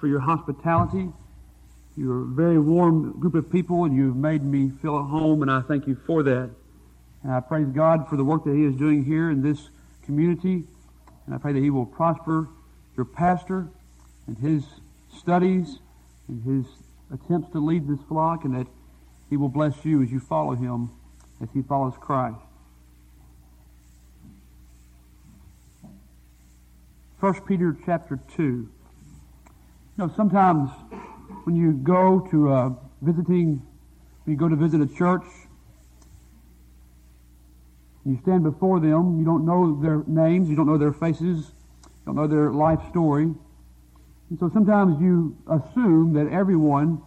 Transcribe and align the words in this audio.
for 0.00 0.06
your 0.06 0.20
hospitality. 0.20 1.08
You're 1.96 2.22
a 2.22 2.26
very 2.26 2.58
warm 2.58 3.18
group 3.18 3.34
of 3.34 3.50
people, 3.50 3.84
and 3.84 3.96
you've 3.96 4.16
made 4.16 4.44
me 4.44 4.70
feel 4.80 4.98
at 4.98 5.06
home, 5.06 5.42
and 5.42 5.50
I 5.50 5.60
thank 5.60 5.86
you 5.86 5.96
for 6.06 6.22
that. 6.22 6.50
And 7.22 7.32
I 7.32 7.40
praise 7.40 7.68
God 7.68 8.08
for 8.08 8.16
the 8.16 8.24
work 8.24 8.44
that 8.44 8.54
He 8.54 8.64
is 8.64 8.76
doing 8.76 9.04
here 9.04 9.30
in 9.30 9.42
this 9.42 9.70
community, 10.04 10.64
and 11.26 11.34
I 11.34 11.38
pray 11.38 11.52
that 11.52 11.62
He 11.62 11.70
will 11.70 11.86
prosper 11.86 12.48
your 12.96 13.04
pastor 13.04 13.68
and 14.26 14.38
his 14.38 14.64
studies 15.16 15.78
and 16.28 16.42
his 16.44 16.66
attempts 17.12 17.50
to 17.52 17.58
lead 17.58 17.88
this 17.88 18.00
flock, 18.08 18.44
and 18.44 18.54
that 18.54 18.66
He 19.30 19.36
will 19.36 19.48
bless 19.48 19.84
you 19.84 20.02
as 20.02 20.12
you 20.12 20.20
follow 20.20 20.54
Him 20.54 20.90
as 21.40 21.48
He 21.52 21.62
follows 21.62 21.94
Christ. 22.00 22.38
First 27.20 27.44
Peter 27.46 27.76
chapter 27.84 28.20
2. 28.36 28.68
You 29.98 30.06
know, 30.06 30.12
sometimes 30.14 30.70
when 31.42 31.56
you 31.56 31.72
go 31.72 32.20
to 32.30 32.52
uh, 32.52 32.70
visiting, 33.02 33.60
when 34.22 34.32
you 34.32 34.36
go 34.36 34.48
to 34.48 34.54
visit 34.54 34.80
a 34.80 34.86
church, 34.86 35.24
you 38.06 38.16
stand 38.22 38.44
before 38.44 38.78
them, 38.78 39.18
you 39.18 39.24
don't 39.24 39.44
know 39.44 39.76
their 39.82 40.04
names, 40.06 40.48
you 40.48 40.54
don't 40.54 40.68
know 40.68 40.78
their 40.78 40.92
faces, 40.92 41.50
you 41.82 41.90
don't 42.06 42.14
know 42.14 42.28
their 42.28 42.52
life 42.52 42.78
story. 42.90 43.24
And 43.24 44.38
so 44.38 44.48
sometimes 44.54 45.00
you 45.00 45.36
assume 45.50 46.12
that 46.12 46.28
everyone 46.28 47.02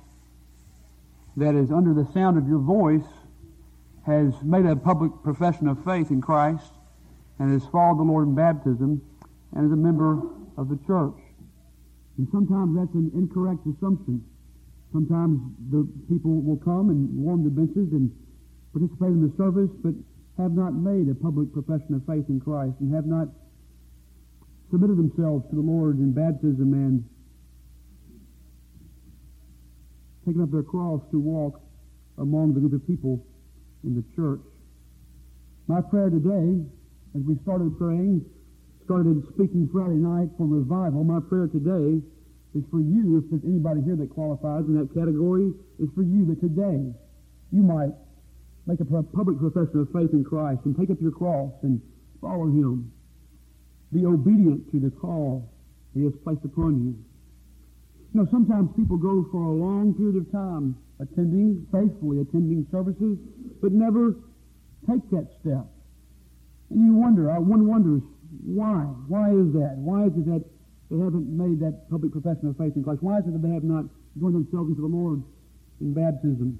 that 1.37 1.55
is 1.55 1.71
under 1.71 1.93
the 1.93 2.11
sound 2.11 2.37
of 2.37 2.45
your 2.45 2.59
voice 2.59 3.07
has 4.05 4.33
made 4.43 4.65
a 4.65 4.75
public 4.75 5.13
profession 5.23 5.69
of 5.69 5.81
faith 5.85 6.11
in 6.11 6.19
Christ 6.19 6.73
and 7.39 7.53
has 7.53 7.65
followed 7.71 7.99
the 7.99 8.03
Lord 8.03 8.27
in 8.27 8.35
baptism 8.35 9.01
and 9.55 9.65
is 9.65 9.71
a 9.71 9.77
member 9.77 10.23
of 10.57 10.67
the 10.67 10.77
church. 10.85 11.15
And 12.21 12.29
sometimes 12.29 12.77
that's 12.77 12.93
an 12.93 13.09
incorrect 13.17 13.65
assumption. 13.65 14.21
Sometimes 14.93 15.41
the 15.73 15.89
people 16.05 16.37
will 16.45 16.61
come 16.61 16.93
and 16.93 17.09
warm 17.17 17.41
the 17.43 17.49
benches 17.49 17.89
and 17.97 18.13
participate 18.77 19.09
in 19.09 19.25
the 19.25 19.33
service, 19.41 19.73
but 19.81 19.97
have 20.37 20.53
not 20.53 20.77
made 20.77 21.09
a 21.09 21.17
public 21.17 21.49
profession 21.49 21.97
of 21.97 22.05
faith 22.05 22.29
in 22.29 22.37
Christ 22.39 22.77
and 22.77 22.93
have 22.93 23.09
not 23.09 23.25
submitted 24.69 25.01
themselves 25.01 25.49
to 25.49 25.55
the 25.57 25.65
Lord 25.65 25.97
in 25.97 26.13
baptism 26.13 26.77
and 26.77 27.01
taken 30.21 30.45
up 30.45 30.51
their 30.51 30.61
cross 30.61 31.01
to 31.09 31.17
walk 31.17 31.57
among 32.19 32.53
the 32.53 32.59
group 32.59 32.73
of 32.73 32.85
people 32.85 33.25
in 33.83 33.97
the 33.97 34.05
church. 34.15 34.45
My 35.65 35.81
prayer 35.81 36.11
today, 36.11 36.61
as 37.17 37.21
we 37.25 37.33
started 37.41 37.73
praying, 37.81 38.21
started 38.85 39.25
speaking 39.33 39.67
Friday 39.73 39.97
night 39.97 40.29
for 40.37 40.45
revival, 40.45 41.03
my 41.03 41.17
prayer 41.17 41.47
today 41.47 42.05
is 42.55 42.63
for 42.69 42.79
you, 42.79 43.17
if 43.17 43.29
there's 43.31 43.43
anybody 43.45 43.81
here 43.81 43.95
that 43.95 44.09
qualifies 44.09 44.65
in 44.67 44.75
that 44.75 44.93
category, 44.93 45.51
is 45.79 45.89
for 45.95 46.03
you 46.03 46.25
that 46.27 46.41
today 46.41 46.91
you 47.51 47.63
might 47.63 47.91
make 48.67 48.79
a 48.79 48.85
public 48.85 49.39
profession 49.39 49.79
of 49.79 49.87
faith 49.91 50.11
in 50.13 50.23
Christ 50.23 50.61
and 50.65 50.77
take 50.77 50.89
up 50.89 51.01
your 51.01 51.11
cross 51.11 51.51
and 51.63 51.81
follow 52.19 52.47
Him. 52.47 52.91
Be 53.93 54.05
obedient 54.05 54.71
to 54.71 54.79
the 54.79 54.91
call 54.91 55.49
He 55.93 56.03
has 56.03 56.13
placed 56.23 56.43
upon 56.45 56.79
you. 56.83 56.95
You 58.13 58.21
know, 58.21 58.27
sometimes 58.29 58.69
people 58.75 58.97
go 58.97 59.25
for 59.31 59.41
a 59.41 59.51
long 59.55 59.93
period 59.95 60.17
of 60.17 60.31
time 60.31 60.75
attending, 60.99 61.65
faithfully 61.71 62.19
attending 62.19 62.67
services, 62.71 63.17
but 63.61 63.71
never 63.71 64.15
take 64.89 65.03
that 65.11 65.27
step. 65.39 65.65
And 66.69 66.85
you 66.85 66.93
wonder, 66.93 67.31
one 67.39 67.67
wonders, 67.67 68.01
why? 68.43 68.83
Why 69.07 69.31
is 69.31 69.51
that? 69.53 69.75
Why 69.75 70.05
is 70.05 70.13
it 70.15 70.25
that 70.27 70.43
they 70.91 70.99
haven't 70.99 71.31
made 71.31 71.63
that 71.63 71.89
public 71.89 72.11
profession 72.11 72.51
of 72.51 72.57
faith 72.59 72.75
in 72.75 72.83
Christ? 72.83 72.99
Why 72.99 73.19
is 73.19 73.25
it 73.25 73.31
that 73.31 73.41
they 73.41 73.55
have 73.55 73.63
not 73.63 73.87
joined 74.19 74.35
themselves 74.35 74.75
into 74.75 74.83
the 74.83 74.91
Lord 74.91 75.23
in 75.79 75.95
baptism? 75.95 76.59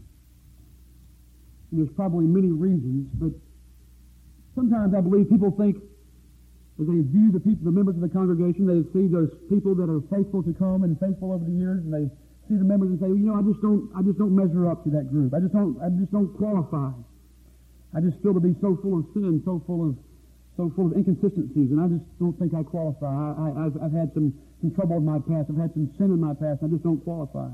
And 1.72 1.76
there's 1.76 1.92
probably 2.00 2.26
many 2.26 2.48
reasons, 2.48 3.12
but 3.20 3.36
sometimes 4.56 4.96
I 4.96 5.02
believe 5.04 5.28
people 5.28 5.52
think 5.52 5.84
as 6.80 6.88
they 6.88 7.04
view 7.12 7.30
the 7.36 7.44
people, 7.44 7.68
the 7.68 7.76
members 7.76 8.00
of 8.00 8.02
the 8.02 8.10
congregation, 8.10 8.66
they 8.66 8.82
see 8.96 9.12
those 9.12 9.30
people 9.52 9.76
that 9.76 9.92
are 9.92 10.02
faithful 10.08 10.42
to 10.42 10.56
come 10.56 10.88
and 10.88 10.98
faithful 10.98 11.36
over 11.36 11.44
the 11.44 11.52
years, 11.52 11.84
and 11.84 11.92
they 11.92 12.08
see 12.48 12.56
the 12.56 12.66
members 12.66 12.90
and 12.90 13.00
say, 13.04 13.12
well, 13.12 13.20
you 13.20 13.28
know, 13.28 13.36
I 13.36 13.44
just 13.44 13.62
don't, 13.62 13.92
I 13.94 14.02
just 14.02 14.18
don't 14.18 14.34
measure 14.34 14.66
up 14.72 14.88
to 14.88 14.90
that 14.96 15.12
group. 15.12 15.36
I 15.36 15.40
just 15.44 15.54
don't, 15.54 15.76
I 15.84 15.92
just 15.92 16.12
don't 16.12 16.32
qualify. 16.40 16.96
I 17.94 18.00
just 18.00 18.18
feel 18.24 18.34
to 18.34 18.40
be 18.40 18.56
so 18.64 18.80
full 18.80 19.04
of 19.04 19.06
sin, 19.14 19.44
so 19.44 19.62
full 19.68 19.92
of 19.92 19.94
so 20.62 20.72
full 20.76 20.86
of 20.86 20.94
inconsistencies, 20.94 21.74
and 21.74 21.82
I 21.82 21.88
just 21.90 22.06
don't 22.20 22.38
think 22.38 22.54
I 22.54 22.62
qualify. 22.62 23.10
I, 23.10 23.66
have 23.66 23.82
I've 23.82 23.98
had 23.98 24.14
some, 24.14 24.30
some 24.62 24.70
trouble 24.76 24.98
in 24.98 25.06
my 25.06 25.18
past. 25.18 25.50
I've 25.50 25.58
had 25.58 25.74
some 25.74 25.90
sin 25.98 26.14
in 26.14 26.22
my 26.22 26.38
past. 26.38 26.62
I 26.62 26.70
just 26.70 26.84
don't 26.84 27.02
qualify. 27.02 27.50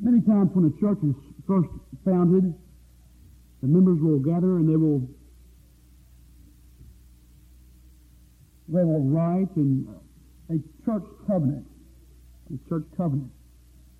Many 0.00 0.24
times 0.24 0.48
when 0.56 0.64
a 0.64 0.74
church 0.80 0.96
is 1.04 1.12
first 1.46 1.68
founded, 2.08 2.56
the 3.60 3.68
members 3.68 4.00
will 4.00 4.18
gather 4.18 4.56
and 4.56 4.68
they 4.68 4.76
will 4.76 5.04
they 8.68 8.82
will 8.82 9.04
write 9.04 9.48
in 9.56 9.86
a 10.48 10.56
church 10.84 11.04
covenant. 11.26 11.66
A 12.48 12.68
church 12.68 12.84
covenant. 12.96 13.30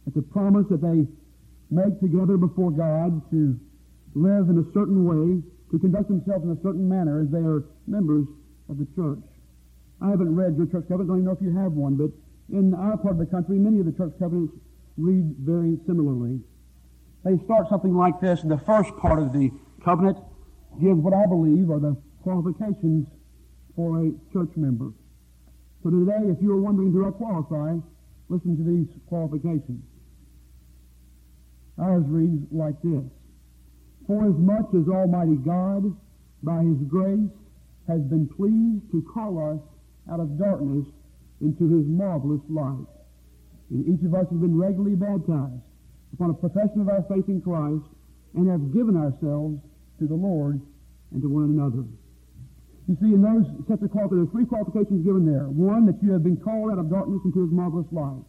It's 0.06 0.16
a 0.16 0.22
promise 0.22 0.65
that 0.70 0.81
they 0.81 1.04
make 1.70 2.00
together 2.00 2.36
before 2.36 2.70
God 2.70 3.20
to 3.31 3.60
live 4.15 4.48
in 4.48 4.59
a 4.59 4.72
certain 4.72 5.04
way 5.04 5.42
to 5.71 5.78
conduct 5.78 6.09
themselves 6.09 6.44
in 6.44 6.50
a 6.50 6.60
certain 6.62 6.88
manner 6.88 7.21
as 7.21 7.28
they 7.31 7.43
are 7.43 7.65
members 7.87 8.27
of 8.69 8.78
the 8.78 8.87
church. 8.94 9.22
I 10.00 10.10
haven't 10.10 10.34
read 10.34 10.56
your 10.56 10.66
church 10.66 10.84
covenant, 10.88 11.10
I 11.10 11.15
don't 11.15 11.22
even 11.22 11.25
know 11.27 11.32
if 11.32 11.43
you 11.43 11.56
have 11.56 11.72
one, 11.72 11.97
but 11.97 12.10
in 12.53 12.75
our 12.75 12.97
part 12.97 13.15
of 13.15 13.19
the 13.19 13.27
country, 13.27 13.59
many 13.59 13.81
of 13.81 13.87
the 13.87 13.93
church 13.93 14.12
covenants 14.19 14.54
read 14.97 15.34
very 15.41 15.78
similarly. 15.87 16.41
They 17.25 17.38
start 17.44 17.69
something 17.69 17.94
like 17.94 18.21
this, 18.21 18.43
and 18.43 18.50
the 18.50 18.59
first 18.59 18.97
part 18.99 19.19
of 19.19 19.32
the 19.32 19.50
covenant 19.84 20.19
gives 20.81 21.00
what 21.00 21.15
I 21.15 21.27
believe 21.27 21.71
are 21.71 21.81
the 21.81 21.97
qualifications 22.22 23.06
for 23.75 24.04
a 24.04 24.10
church 24.33 24.50
member. 24.56 24.93
So 25.83 25.91
today, 25.91 26.31
if 26.31 26.38
you're 26.41 26.60
wondering, 26.60 26.93
do 26.93 27.06
I 27.06 27.10
qualify? 27.10 27.77
Listen 28.28 28.56
to 28.56 28.65
these 28.65 28.88
qualifications. 29.09 29.83
Ours 31.78 32.04
reads 32.06 32.43
like 32.50 32.75
this. 32.83 33.04
For 34.06 34.22
as 34.22 34.34
Almighty 34.88 35.36
God, 35.42 35.90
by 36.42 36.62
His 36.62 36.78
grace, 36.86 37.30
has 37.88 38.00
been 38.02 38.28
pleased 38.28 38.90
to 38.92 39.02
call 39.02 39.38
us 39.38 39.60
out 40.12 40.20
of 40.20 40.38
darkness 40.38 40.86
into 41.40 41.68
His 41.68 41.86
marvelous 41.86 42.42
light. 42.48 42.86
And 43.70 43.82
each 43.82 44.04
of 44.06 44.14
us 44.14 44.26
has 44.30 44.38
been 44.38 44.56
regularly 44.56 44.94
baptized 44.94 45.62
upon 46.12 46.30
a 46.30 46.34
profession 46.34 46.80
of 46.80 46.88
our 46.88 47.02
faith 47.10 47.26
in 47.28 47.42
Christ 47.42 47.82
and 48.34 48.48
have 48.48 48.72
given 48.72 48.96
ourselves 48.96 49.58
to 49.98 50.06
the 50.06 50.14
Lord 50.14 50.60
and 51.10 51.22
to 51.22 51.28
one 51.28 51.50
another. 51.50 51.82
You 52.86 52.94
see, 53.02 53.10
in 53.10 53.22
those 53.22 53.42
sets 53.66 53.82
of 53.82 53.90
qualifications, 53.90 54.30
there 54.30 54.30
are 54.30 54.34
three 54.38 54.46
qualifications 54.46 55.02
given 55.02 55.26
there. 55.26 55.50
One, 55.50 55.86
that 55.90 55.98
you 55.98 56.14
have 56.14 56.22
been 56.22 56.38
called 56.38 56.70
out 56.70 56.78
of 56.78 56.86
darkness 56.86 57.18
into 57.26 57.42
His 57.42 57.50
marvelous 57.50 57.90
light. 57.90 58.22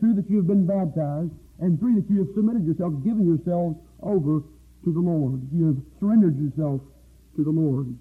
Two, 0.00 0.12
that 0.12 0.28
you 0.28 0.36
have 0.44 0.46
been 0.46 0.68
baptized. 0.68 1.32
And 1.64 1.80
three, 1.80 1.96
that 1.96 2.04
you 2.12 2.20
have 2.20 2.28
submitted 2.36 2.68
yourselves, 2.68 3.00
given 3.00 3.24
yourselves 3.24 3.80
over 4.02 4.44
to 4.84 4.92
the 4.92 5.00
Lord. 5.00 5.40
You 5.52 5.66
have 5.66 5.76
surrendered 6.00 6.38
yourself 6.38 6.80
to 7.36 7.44
the 7.44 7.50
Lord. 7.50 7.94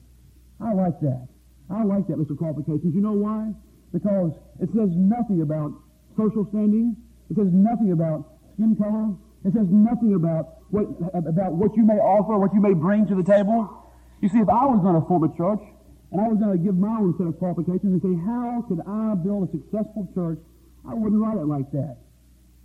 I 0.59 0.73
like 0.73 0.99
that. 1.01 1.27
I 1.69 1.83
like 1.83 2.07
that 2.07 2.19
list 2.19 2.31
of 2.31 2.37
qualifications. 2.37 2.93
You 2.93 3.01
know 3.01 3.13
why? 3.13 3.51
Because 3.93 4.31
it 4.59 4.69
says 4.75 4.89
nothing 4.93 5.41
about 5.41 5.71
social 6.17 6.45
standing. 6.49 6.95
It 7.29 7.37
says 7.37 7.49
nothing 7.51 7.91
about 7.91 8.27
skin 8.53 8.75
color. 8.75 9.15
It 9.45 9.53
says 9.53 9.67
nothing 9.71 10.13
about 10.13 10.61
what, 10.69 10.85
about 11.15 11.53
what 11.53 11.75
you 11.75 11.85
may 11.85 11.97
offer, 11.97 12.37
what 12.37 12.53
you 12.53 12.61
may 12.61 12.73
bring 12.73 13.07
to 13.07 13.15
the 13.15 13.23
table. 13.23 13.67
You 14.21 14.29
see, 14.29 14.39
if 14.39 14.49
I 14.49 14.65
was 14.65 14.79
going 14.83 14.99
to 14.99 15.05
form 15.07 15.23
a 15.23 15.31
church, 15.33 15.63
and 16.11 16.19
I 16.19 16.27
was 16.27 16.37
going 16.37 16.51
to 16.51 16.61
give 16.61 16.75
my 16.75 16.99
own 16.99 17.15
set 17.17 17.25
of 17.25 17.39
qualifications 17.39 17.87
and 17.95 18.01
say, 18.03 18.13
how 18.27 18.67
could 18.67 18.83
I 18.83 19.15
build 19.15 19.47
a 19.47 19.51
successful 19.51 20.11
church? 20.13 20.39
I 20.83 20.93
wouldn't 20.93 21.21
write 21.21 21.39
it 21.39 21.47
like 21.47 21.71
that. 21.71 21.97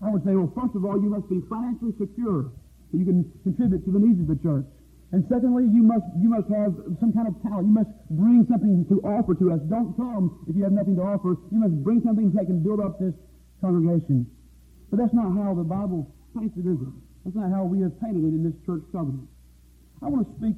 I 0.02 0.10
would 0.10 0.26
say, 0.26 0.34
well, 0.34 0.50
first 0.52 0.74
of 0.74 0.84
all, 0.84 1.00
you 1.00 1.08
must 1.08 1.30
be 1.30 1.40
financially 1.48 1.94
secure 1.96 2.50
so 2.90 2.98
you 2.98 3.04
can 3.04 3.24
contribute 3.42 3.84
to 3.84 3.90
the 3.90 3.98
needs 3.98 4.20
of 4.20 4.28
the 4.28 4.38
church. 4.42 4.66
And 5.12 5.22
secondly, 5.30 5.70
you 5.70 5.86
must, 5.86 6.02
you 6.18 6.28
must 6.28 6.50
have 6.50 6.74
some 6.98 7.14
kind 7.14 7.30
of 7.30 7.38
talent. 7.46 7.70
You 7.70 7.76
must 7.78 7.90
bring 8.10 8.42
something 8.50 8.84
to 8.90 8.98
offer 9.06 9.38
to 9.38 9.54
us. 9.54 9.60
Don't 9.70 9.94
come 9.94 10.44
if 10.50 10.56
you 10.56 10.66
have 10.66 10.74
nothing 10.74 10.96
to 10.96 11.02
offer. 11.02 11.38
You 11.54 11.62
must 11.62 11.78
bring 11.86 12.02
something 12.02 12.32
that 12.34 12.46
can 12.46 12.62
build 12.62 12.82
up 12.82 12.98
this 12.98 13.14
congregation. 13.62 14.26
But 14.90 14.98
that's 14.98 15.14
not 15.14 15.30
how 15.34 15.54
the 15.54 15.62
Bible 15.62 16.10
paints 16.34 16.58
it, 16.58 16.66
is 16.66 16.78
it? 16.82 16.94
That's 17.24 17.36
not 17.36 17.50
how 17.54 17.64
we 17.64 17.82
have 17.82 17.94
painted 18.02 18.22
it 18.26 18.34
in 18.34 18.42
this 18.42 18.54
church 18.66 18.82
covenant. 18.90 19.30
I 20.02 20.10
want 20.10 20.26
to 20.26 20.32
speak 20.38 20.56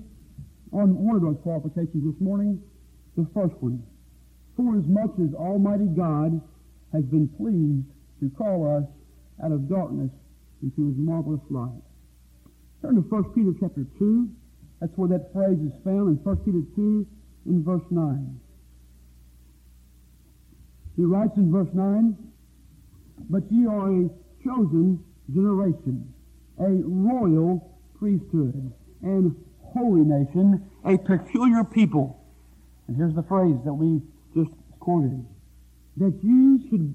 on 0.72 0.96
one 0.96 1.16
of 1.16 1.22
those 1.22 1.36
qualifications 1.42 2.04
this 2.04 2.20
morning, 2.20 2.60
the 3.16 3.28
first 3.32 3.56
one. 3.60 3.82
For 4.56 4.76
as 4.76 4.84
much 4.88 5.12
as 5.20 5.32
Almighty 5.36 5.86
God 5.86 6.40
has 6.92 7.04
been 7.04 7.28
pleased 7.36 7.88
to 8.20 8.28
call 8.36 8.64
us 8.64 8.84
out 9.44 9.52
of 9.52 9.68
darkness 9.68 10.10
into 10.62 10.88
his 10.88 10.96
marvelous 10.96 11.40
light. 11.48 11.84
Turn 12.80 12.94
to 12.94 13.00
1 13.00 13.24
Peter 13.34 13.52
chapter 13.58 13.84
2. 13.98 14.28
That's 14.80 14.92
where 14.96 15.08
that 15.08 15.32
phrase 15.32 15.58
is 15.58 15.72
found 15.82 16.08
in 16.08 16.22
1 16.22 16.36
Peter 16.38 16.62
2 16.76 17.06
in 17.46 17.64
verse 17.64 17.82
9. 17.90 18.40
He 20.96 21.04
writes 21.04 21.36
in 21.36 21.50
verse 21.50 21.68
9, 21.74 22.16
But 23.30 23.42
ye 23.50 23.66
are 23.66 23.90
a 23.90 24.08
chosen 24.44 25.02
generation, 25.32 26.12
a 26.60 26.70
royal 26.84 27.78
priesthood, 27.98 28.72
and 29.02 29.34
holy 29.60 30.02
nation, 30.02 30.64
a 30.84 30.96
peculiar 30.98 31.64
people. 31.64 32.24
And 32.86 32.96
here's 32.96 33.14
the 33.14 33.24
phrase 33.24 33.56
that 33.64 33.74
we 33.74 34.00
just 34.34 34.50
quoted. 34.78 35.26
That 35.96 36.18
you 36.22 36.60
should 36.70 36.94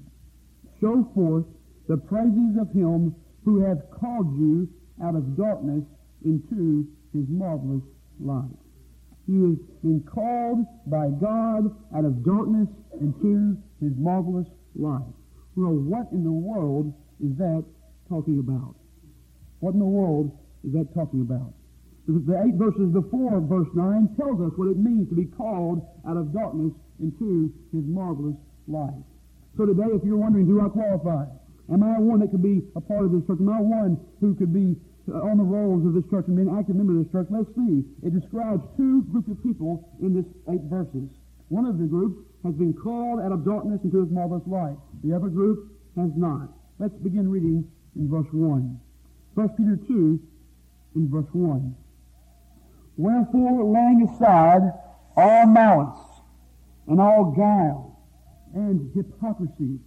show 0.80 1.06
forth 1.14 1.44
the 1.88 1.98
praises 1.98 2.56
of 2.58 2.72
him 2.72 3.14
who 3.44 3.60
hath 3.60 3.90
called 3.90 4.34
you 4.38 4.68
out 5.02 5.16
of 5.16 5.36
darkness 5.36 5.82
into 6.24 6.86
his 7.12 7.24
marvelous 7.28 7.82
light. 8.20 8.56
He 9.26 9.40
has 9.40 9.56
been 9.82 10.04
called 10.04 10.66
by 10.86 11.08
God 11.20 11.74
out 11.96 12.04
of 12.04 12.24
darkness 12.24 12.68
into 13.00 13.56
his 13.80 13.92
marvelous 13.96 14.46
light. 14.76 15.14
Well, 15.56 15.72
what 15.72 16.12
in 16.12 16.24
the 16.24 16.32
world 16.32 16.92
is 17.22 17.36
that 17.38 17.64
talking 18.08 18.38
about? 18.38 18.74
What 19.60 19.74
in 19.74 19.80
the 19.80 19.86
world 19.86 20.36
is 20.64 20.72
that 20.74 20.92
talking 20.94 21.22
about? 21.22 21.54
The 22.06 22.36
eight 22.44 22.54
verses 22.60 22.92
before 22.92 23.40
verse 23.40 23.68
9 23.74 24.14
tells 24.20 24.40
us 24.40 24.52
what 24.56 24.68
it 24.68 24.76
means 24.76 25.08
to 25.08 25.14
be 25.14 25.24
called 25.24 25.80
out 26.06 26.18
of 26.18 26.34
darkness 26.34 26.72
into 27.00 27.50
his 27.72 27.84
marvelous 27.86 28.36
light. 28.68 29.00
So 29.56 29.64
today, 29.64 29.88
if 29.88 30.04
you're 30.04 30.18
wondering, 30.18 30.46
do 30.46 30.60
I 30.60 30.68
qualify? 30.68 31.24
Am 31.72 31.82
I 31.82 31.98
one 31.98 32.20
that 32.20 32.30
could 32.30 32.42
be 32.42 32.62
a 32.76 32.80
part 32.80 33.04
of 33.04 33.12
this 33.12 33.24
church? 33.26 33.40
Am 33.40 33.48
I 33.48 33.60
one 33.60 33.98
who 34.20 34.34
could 34.34 34.52
be 34.52 34.76
uh, 35.08 35.24
on 35.24 35.38
the 35.38 35.44
rolls 35.44 35.86
of 35.86 35.94
this 35.94 36.04
church 36.10 36.26
and 36.28 36.36
be 36.36 36.42
an 36.42 36.52
active 36.52 36.76
member 36.76 36.92
of 36.92 37.04
this 37.04 37.12
church? 37.12 37.26
Let's 37.30 37.48
see. 37.56 37.84
It 38.04 38.12
describes 38.12 38.62
two 38.76 39.02
groups 39.08 39.30
of 39.30 39.42
people 39.42 39.88
in 40.00 40.12
this 40.12 40.28
eight 40.52 40.62
verses. 40.68 41.08
One 41.48 41.64
of 41.64 41.78
the 41.78 41.86
groups 41.86 42.20
has 42.44 42.54
been 42.54 42.74
called 42.74 43.20
out 43.20 43.32
of 43.32 43.44
darkness 43.44 43.80
into 43.84 44.00
his 44.00 44.10
marvelous 44.10 44.44
light. 44.46 44.76
The 45.02 45.14
other 45.16 45.28
group 45.28 45.72
has 45.96 46.10
not. 46.16 46.48
Let's 46.78 46.96
begin 47.00 47.30
reading 47.30 47.64
in 47.96 48.10
verse 48.10 48.28
1. 48.32 48.80
1 49.34 49.48
Peter 49.56 49.78
2 49.88 50.20
in 50.96 51.10
verse 51.10 51.28
1. 51.32 51.74
Wherefore, 52.96 53.64
laying 53.64 54.08
aside 54.08 54.72
all 55.16 55.46
malice 55.46 55.98
and 56.88 57.00
all 57.00 57.32
guile 57.36 57.98
and 58.54 58.92
hypocrisy 58.94 59.78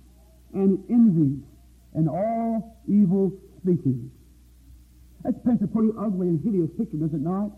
and 0.54 0.84
envy 0.90 1.44
and 1.98 2.08
all 2.08 2.78
evil 2.88 3.34
speaking. 3.60 4.12
That 5.26 5.44
paints 5.44 5.66
a 5.66 5.68
pretty 5.68 5.90
ugly 5.98 6.30
and 6.30 6.38
hideous 6.46 6.70
picture, 6.78 7.02
does 7.02 7.12
it 7.12 7.26
not? 7.26 7.50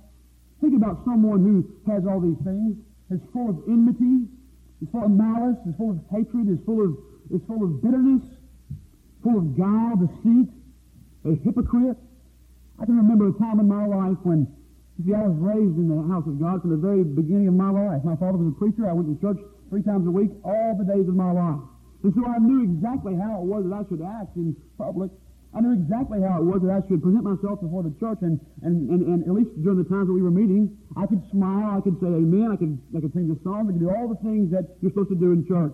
Think 0.64 0.80
about 0.80 1.04
someone 1.04 1.44
who 1.44 1.68
has 1.92 2.08
all 2.08 2.24
these 2.24 2.40
things, 2.48 2.80
is 3.12 3.20
full 3.36 3.52
of 3.52 3.60
enmity, 3.68 4.32
is 4.82 4.88
full 4.96 5.04
of 5.04 5.12
malice, 5.12 5.60
is 5.68 5.76
full 5.76 5.92
of 5.92 6.00
hatred, 6.08 6.48
is 6.48 6.58
full 6.66 6.80
of, 6.80 6.96
is 7.36 7.44
full 7.52 7.68
of 7.68 7.84
bitterness, 7.84 8.24
full 9.24 9.38
of 9.38 9.60
guile, 9.60 10.00
deceit, 10.00 10.48
a 11.28 11.36
hypocrite. 11.44 12.00
I 12.80 12.88
can 12.88 12.96
remember 12.96 13.28
a 13.28 13.36
time 13.36 13.60
in 13.60 13.68
my 13.68 13.86
life 13.86 14.18
when 14.24 14.48
see, 15.04 15.12
I 15.12 15.28
was 15.28 15.36
raised 15.36 15.76
in 15.76 15.92
the 15.92 16.00
house 16.08 16.24
of 16.28 16.40
God 16.40 16.64
from 16.64 16.72
the 16.72 16.80
very 16.80 17.04
beginning 17.04 17.52
of 17.52 17.60
my 17.60 17.76
life. 17.76 18.08
My 18.08 18.16
father 18.16 18.40
was 18.40 18.56
a 18.56 18.58
preacher. 18.58 18.88
I 18.88 18.96
went 18.96 19.12
to 19.12 19.20
church 19.20 19.40
three 19.68 19.84
times 19.84 20.08
a 20.08 20.12
week 20.12 20.32
all 20.48 20.80
the 20.80 20.88
days 20.88 21.08
of 21.12 21.16
my 21.16 21.32
life. 21.36 21.60
And 22.04 22.14
so 22.16 22.24
I 22.26 22.40
knew 22.40 22.64
exactly 22.64 23.16
how 23.16 23.44
it 23.44 23.48
was 23.48 23.68
that 23.68 23.76
I 23.76 23.84
should 23.90 24.02
act 24.02 24.36
in 24.36 24.56
public. 24.78 25.12
I 25.52 25.60
knew 25.62 25.74
exactly 25.74 26.22
how 26.22 26.40
it 26.40 26.46
was 26.46 26.62
that 26.62 26.72
I 26.72 26.82
should 26.88 27.02
present 27.02 27.26
myself 27.26 27.60
before 27.60 27.82
the 27.82 27.92
church, 28.00 28.22
and, 28.22 28.40
and, 28.62 28.88
and, 28.90 29.02
and 29.02 29.20
at 29.26 29.34
least 29.34 29.50
during 29.66 29.82
the 29.82 29.90
times 29.90 30.06
that 30.08 30.14
we 30.14 30.22
were 30.22 30.32
meeting, 30.32 30.78
I 30.96 31.10
could 31.10 31.26
smile, 31.32 31.76
I 31.78 31.82
could 31.82 31.98
say 32.00 32.08
amen, 32.08 32.54
I 32.54 32.56
could, 32.56 32.78
I 32.96 33.02
could 33.02 33.14
sing 33.18 33.28
the 33.28 33.40
songs, 33.44 33.68
I 33.68 33.74
could 33.74 33.82
do 33.82 33.90
all 33.90 34.08
the 34.08 34.22
things 34.22 34.54
that 34.54 34.78
you're 34.80 34.94
supposed 34.94 35.10
to 35.10 35.18
do 35.18 35.34
in 35.34 35.44
church. 35.50 35.74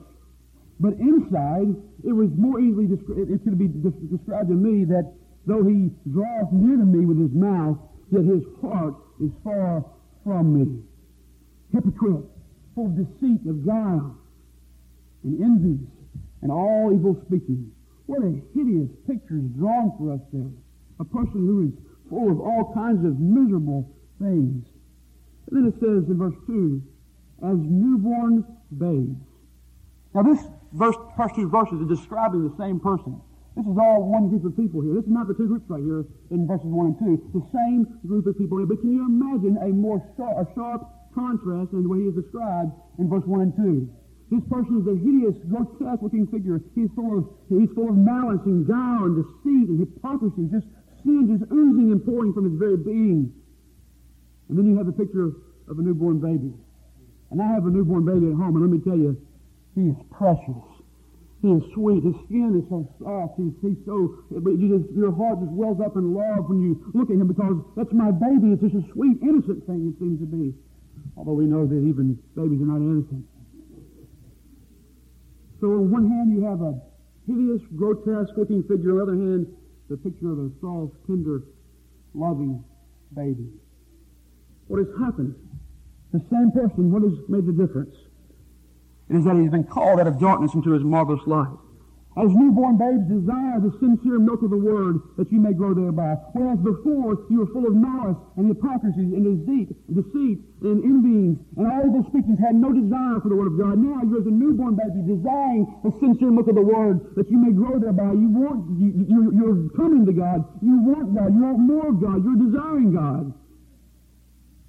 But 0.80 0.96
inside, 0.96 1.76
it 2.08 2.16
was 2.16 2.32
more 2.40 2.60
easily, 2.60 2.88
descri- 2.88 3.28
it 3.28 3.44
could 3.44 3.60
be 3.60 3.68
described 3.68 4.48
to 4.50 4.56
me 4.56 4.86
that 4.86 5.12
though 5.46 5.64
he 5.64 5.92
draws 6.10 6.48
near 6.52 6.80
to 6.80 6.88
me 6.88 7.06
with 7.06 7.20
his 7.20 7.36
mouth, 7.36 7.78
yet 8.12 8.24
his 8.24 8.44
heart 8.64 8.96
is 9.20 9.32
far 9.44 9.84
from 10.24 10.56
me. 10.56 10.82
Hypocrite, 11.72 12.24
full 12.74 12.88
of 12.88 12.96
deceit, 12.96 13.44
of 13.48 13.66
guile, 13.66 14.16
and 15.24 15.44
envies, 15.44 15.88
and 16.46 16.54
all 16.54 16.94
evil 16.94 17.18
speaking. 17.26 17.74
What 18.06 18.22
a 18.22 18.38
hideous 18.54 18.94
picture 19.10 19.42
is 19.42 19.50
drawn 19.58 19.98
for 19.98 20.14
us 20.14 20.22
there. 20.30 20.54
A 21.02 21.06
person 21.06 21.42
who 21.42 21.66
is 21.66 21.74
full 22.06 22.30
of 22.30 22.38
all 22.38 22.70
kinds 22.78 23.02
of 23.02 23.18
miserable 23.18 23.90
things. 24.22 24.62
And 25.50 25.58
then 25.58 25.66
it 25.66 25.74
says 25.82 26.06
in 26.06 26.22
verse 26.22 26.38
2, 26.46 26.78
as 27.50 27.58
newborn 27.58 28.46
babes. 28.78 29.26
Now 30.14 30.22
this 30.22 30.46
verse, 30.70 30.94
first 31.18 31.34
two 31.34 31.50
verses 31.50 31.82
are 31.82 31.90
describing 31.90 32.46
the 32.46 32.54
same 32.62 32.80
person. 32.80 33.20
This 33.58 33.66
is 33.66 33.78
all 33.82 34.06
one 34.06 34.30
group 34.30 34.46
of 34.46 34.54
people 34.54 34.86
here. 34.86 34.94
This 34.94 35.10
is 35.10 35.18
not 35.18 35.26
the 35.28 35.34
two 35.34 35.50
groups 35.50 35.66
right 35.66 35.82
here 35.82 36.06
in 36.30 36.46
verses 36.46 36.70
1 36.70 36.94
and 36.94 36.98
2. 37.34 37.42
The 37.42 37.46
same 37.58 37.88
group 38.06 38.28
of 38.28 38.38
people. 38.38 38.62
But 38.68 38.86
can 38.86 38.94
you 38.94 39.02
imagine 39.02 39.58
a 39.66 39.74
more 39.74 39.98
sharp, 40.14 40.46
a 40.46 40.54
sharp 40.54 40.86
contrast 41.16 41.74
in 41.74 41.82
the 41.82 41.90
way 41.90 42.06
he 42.06 42.14
is 42.14 42.16
described 42.16 42.70
in 43.00 43.10
verse 43.10 43.26
1 43.26 43.42
and 43.42 43.56
2? 43.56 43.90
This 44.32 44.42
person 44.50 44.82
is 44.82 44.88
a 44.90 44.98
hideous, 44.98 45.38
grotesque-looking 45.46 46.28
figure. 46.34 46.60
He's 46.74 46.90
full 46.96 47.20
of 47.20 47.24
he's 47.50 47.70
full 47.78 47.90
of 47.90 47.98
malice 47.98 48.42
and 48.46 48.66
guile 48.66 49.06
and 49.06 49.22
deceit 49.22 49.70
and 49.70 49.80
hypocrisy. 49.80 50.50
Just 50.50 50.66
sin 51.06 51.30
just 51.30 51.46
oozing 51.54 51.94
and 51.94 52.02
pouring 52.02 52.34
from 52.34 52.50
his 52.50 52.58
very 52.58 52.78
being. 52.78 53.30
And 54.50 54.58
then 54.58 54.66
you 54.66 54.78
have 54.78 54.90
the 54.90 54.98
picture 54.98 55.30
of 55.70 55.78
a 55.78 55.82
newborn 55.82 56.20
baby. 56.20 56.54
And 57.32 57.42
I 57.42 57.48
have 57.54 57.66
a 57.66 57.70
newborn 57.70 58.06
baby 58.06 58.30
at 58.30 58.38
home, 58.38 58.58
and 58.58 58.62
let 58.62 58.70
me 58.74 58.82
tell 58.82 58.98
you, 58.98 59.18
he 59.74 59.94
is 59.94 59.98
precious. 60.10 60.66
He 61.42 61.50
is 61.52 61.62
sweet. 61.74 62.02
His 62.02 62.18
skin 62.26 62.58
is 62.58 62.66
so 62.70 62.90
soft. 62.98 63.38
He's, 63.38 63.54
he's 63.62 63.78
so, 63.86 64.26
but 64.42 64.58
you 64.58 64.78
just, 64.78 64.90
your 64.98 65.14
heart 65.14 65.42
just 65.42 65.54
wells 65.54 65.78
up 65.82 65.98
in 65.98 66.14
love 66.14 66.50
when 66.50 66.62
you 66.62 66.82
look 66.94 67.10
at 67.10 67.18
him 67.18 67.28
because 67.28 67.62
that's 67.78 67.94
my 67.94 68.10
baby. 68.10 68.54
It's 68.58 68.62
just 68.62 68.74
a 68.74 68.86
sweet, 68.94 69.22
innocent 69.22 69.66
thing 69.70 69.94
it 69.94 69.98
seems 70.02 70.18
to 70.22 70.30
be. 70.30 70.54
Although 71.18 71.38
we 71.38 71.46
know 71.46 71.66
that 71.66 71.78
even 71.78 72.18
babies 72.34 72.62
are 72.62 72.70
not 72.70 72.82
innocent. 72.82 73.26
So 75.62 75.68
on 75.68 75.92
one 75.92 76.10
hand 76.10 76.34
you 76.34 76.44
have 76.46 76.62
a 76.62 76.80
hideous, 77.28 77.62
grotesque-looking 77.76 78.64
figure. 78.64 78.92
On 78.92 78.98
the 78.98 79.04
other 79.04 79.16
hand, 79.16 79.48
the 79.90 79.98
picture 79.98 80.32
of 80.32 80.40
a 80.40 80.50
soft, 80.62 80.94
tender, 81.08 81.44
loving 82.14 82.64
baby. 83.16 83.50
What 84.68 84.80
has 84.80 84.88
happened? 85.00 85.36
The 86.12 86.22
same 86.32 86.52
person. 86.52 86.92
What 86.92 87.04
has 87.04 87.14
made 87.30 87.46
the 87.46 87.54
difference? 87.54 87.96
It 89.10 89.18
is 89.18 89.26
that 89.26 89.36
he's 89.36 89.52
been 89.52 89.64
called 89.64 90.00
out 90.00 90.08
of 90.08 90.20
darkness 90.20 90.54
into 90.54 90.72
his 90.72 90.84
marvelous 90.84 91.22
light. 91.28 91.54
As 92.16 92.32
newborn 92.32 92.80
babes 92.80 93.04
desire 93.12 93.60
the 93.60 93.76
sincere 93.84 94.24
milk 94.24 94.40
of 94.40 94.50
the 94.50 94.58
word 94.58 95.04
that 95.20 95.28
you 95.36 95.40
may 95.40 95.52
grow 95.52 95.76
thereby. 95.76 96.16
Whereas 96.32 96.56
before 96.64 97.28
you 97.28 97.44
were 97.44 97.52
full 97.52 97.68
of 97.68 97.76
malice 97.76 98.16
and 98.40 98.48
hypocrisy 98.48 99.04
and 99.12 99.28
deceit, 99.28 99.76
deceit 99.92 100.40
and 100.64 100.80
envyings 100.80 101.36
and 101.60 101.68
all 101.68 101.92
those 101.92 102.08
speakings 102.08 102.40
had 102.40 102.56
no 102.56 102.72
desire 102.72 103.20
for 103.20 103.28
the 103.28 103.36
word 103.36 103.52
of 103.52 103.60
God. 103.60 103.84
Now 103.84 104.00
you're 104.08 104.24
as 104.24 104.28
a 104.28 104.32
newborn 104.32 104.80
baby 104.80 105.04
desiring 105.04 105.68
the 105.84 105.92
sincere 106.00 106.32
milk 106.32 106.48
of 106.48 106.56
the 106.56 106.64
word 106.64 107.04
that 107.20 107.28
you 107.28 107.36
may 107.36 107.52
grow 107.52 107.84
thereby. 107.84 108.16
You 108.16 108.32
want, 108.32 108.64
you, 108.80 108.96
you, 108.96 109.20
you're 109.36 109.68
coming 109.76 110.08
to 110.08 110.16
God. 110.16 110.48
You 110.64 110.80
want 110.88 111.12
God. 111.20 111.36
You 111.36 111.44
want 111.52 111.60
more 111.60 111.92
of 111.92 112.00
God. 112.00 112.24
You're 112.24 112.40
desiring 112.40 112.96
God. 112.96 113.36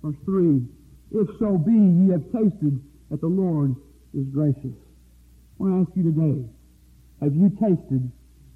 Verse 0.02 0.18
3, 0.26 0.66
If 1.14 1.30
so 1.38 1.62
be 1.62 1.78
ye 1.78 2.10
have 2.10 2.26
tasted 2.34 2.74
that 3.14 3.20
the 3.22 3.30
Lord 3.30 3.78
is 4.14 4.26
gracious. 4.34 4.74
I 4.74 5.62
want 5.62 5.86
to 5.86 5.90
ask 5.90 5.96
you 5.96 6.10
today, 6.10 6.42
have 7.20 7.34
you 7.34 7.50
tasted 7.50 8.10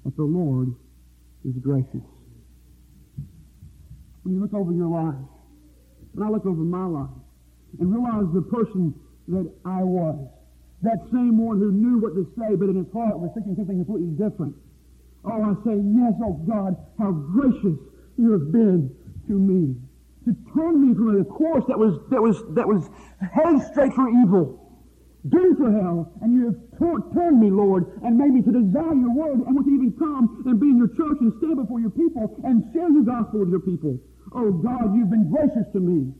that 0.05 0.15
the 0.15 0.23
Lord 0.23 0.75
is 1.45 1.55
gracious? 1.57 2.05
When 4.23 4.35
you 4.35 4.41
look 4.41 4.53
over 4.53 4.71
your 4.71 4.87
life, 4.87 5.17
when 6.13 6.27
I 6.27 6.29
look 6.29 6.45
over 6.45 6.61
my 6.61 6.85
life, 6.85 7.09
and 7.79 7.91
realize 7.91 8.25
the 8.33 8.41
person 8.41 8.93
that 9.29 9.49
I 9.65 9.81
was, 9.81 10.27
that 10.83 10.99
same 11.11 11.37
one 11.37 11.57
who 11.57 11.71
knew 11.71 11.99
what 11.99 12.13
to 12.13 12.25
say, 12.37 12.55
but 12.55 12.69
in 12.69 12.75
his 12.75 12.91
heart 12.93 13.17
was 13.17 13.31
thinking 13.33 13.55
something 13.55 13.83
completely 13.85 14.13
different. 14.13 14.53
Oh, 15.25 15.41
I 15.41 15.53
say, 15.65 15.77
yes, 15.77 16.13
oh 16.21 16.33
God, 16.45 16.75
how 16.99 17.11
gracious 17.11 17.77
you 18.17 18.31
have 18.33 18.51
been 18.51 18.93
to 19.27 19.33
me. 19.33 19.75
To 20.25 20.35
turn 20.53 20.85
me 20.85 20.93
from 20.93 21.19
a 21.19 21.25
course 21.25 21.63
that 21.67 21.77
was, 21.77 21.97
that 22.09 22.21
was, 22.21 22.43
that 22.53 22.67
was 22.67 22.89
headed 23.21 23.61
straight 23.71 23.93
for 23.93 24.09
evil 24.09 24.61
doomed 25.29 25.57
for 25.57 25.71
hell, 25.71 26.11
and 26.21 26.33
you 26.33 26.45
have 26.45 26.70
turned 27.13 27.39
me, 27.39 27.49
Lord, 27.49 27.85
and 28.03 28.17
made 28.17 28.33
me 28.33 28.41
to 28.41 28.51
desire 28.51 28.95
your 28.97 29.13
word, 29.13 29.45
and 29.45 29.53
to 29.53 29.69
even 29.69 29.93
come 29.97 30.43
and 30.45 30.59
be 30.59 30.67
in 30.67 30.77
your 30.77 30.89
church 30.89 31.17
and 31.21 31.33
stand 31.37 31.57
before 31.57 31.79
your 31.79 31.93
people 31.93 32.41
and 32.43 32.65
share 32.73 32.89
your 32.89 33.03
gospel 33.03 33.41
with 33.41 33.49
your 33.49 33.61
people. 33.61 33.99
Oh 34.33 34.51
God, 34.51 34.95
you've 34.95 35.09
been 35.09 35.29
gracious 35.29 35.67
to 35.73 35.79
me. 35.79 36.13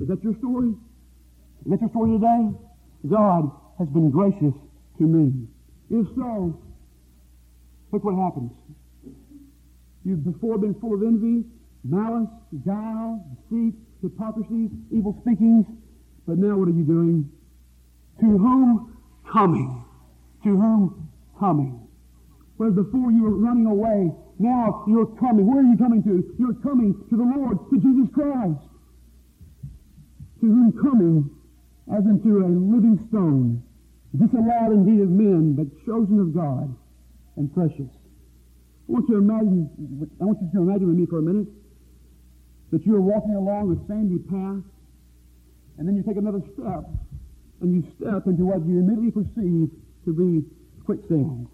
Is 0.00 0.08
that 0.08 0.22
your 0.22 0.36
story? 0.38 0.70
Is 1.64 1.70
that 1.72 1.80
your 1.80 1.90
story 1.90 2.18
today? 2.18 2.54
God 3.08 3.50
has 3.78 3.88
been 3.88 4.10
gracious 4.10 4.54
to 4.98 5.04
me. 5.04 5.48
If 5.90 6.06
so, 6.14 6.54
look 7.92 8.04
what 8.04 8.14
happens. 8.14 8.52
You've 10.04 10.24
before 10.24 10.58
been 10.58 10.74
full 10.80 10.94
of 10.94 11.02
envy, 11.02 11.44
malice, 11.82 12.28
guile, 12.64 13.24
deceit, 13.48 13.74
hypocrisy, 14.02 14.70
evil 14.92 15.18
speakings, 15.22 15.66
but 16.26 16.38
now 16.38 16.56
what 16.56 16.68
are 16.68 16.76
you 16.76 16.84
doing? 16.84 17.30
To 18.20 18.26
whom 18.26 18.96
coming? 19.30 19.85
To 20.46 20.54
whom 20.54 21.10
coming. 21.40 21.82
Whereas 22.56 22.74
before 22.74 23.10
you 23.10 23.22
were 23.22 23.34
running 23.34 23.66
away, 23.66 24.14
now 24.38 24.84
you're 24.86 25.10
coming. 25.18 25.42
Where 25.42 25.58
are 25.58 25.66
you 25.66 25.76
coming 25.76 26.02
to? 26.04 26.22
You're 26.38 26.54
coming 26.62 26.94
to 27.10 27.16
the 27.16 27.26
Lord, 27.26 27.58
to 27.70 27.76
Jesus 27.82 28.06
Christ. 28.14 28.62
To 30.40 30.46
whom 30.46 30.70
coming 30.78 31.28
as 31.90 32.06
into 32.06 32.38
a 32.38 32.46
living 32.46 33.02
stone, 33.10 33.62
disallowed 34.14 34.72
indeed 34.72 35.02
of 35.02 35.10
men, 35.10 35.54
but 35.58 35.66
chosen 35.84 36.20
of 36.20 36.32
God 36.32 36.70
and 37.36 37.52
precious. 37.52 37.90
I 37.90 38.92
want 38.92 39.08
you 39.08 39.18
to 39.18 39.20
imagine, 39.20 40.10
I 40.20 40.24
want 40.24 40.38
you 40.40 40.48
to 40.54 40.62
imagine 40.62 40.86
with 40.86 40.96
me 40.96 41.06
for 41.06 41.18
a 41.18 41.22
minute 41.22 41.48
that 42.70 42.86
you're 42.86 43.00
walking 43.00 43.34
along 43.34 43.74
a 43.74 43.78
sandy 43.88 44.18
path, 44.30 44.62
and 45.78 45.88
then 45.88 45.96
you 45.96 46.02
take 46.06 46.16
another 46.16 46.40
step, 46.54 46.86
and 47.60 47.74
you 47.74 47.82
step 47.98 48.26
into 48.26 48.46
what 48.46 48.62
you 48.66 48.78
immediately 48.78 49.10
perceive 49.10 49.70
to 50.06 50.14
be 50.14 50.46
quicksand. 50.86 51.50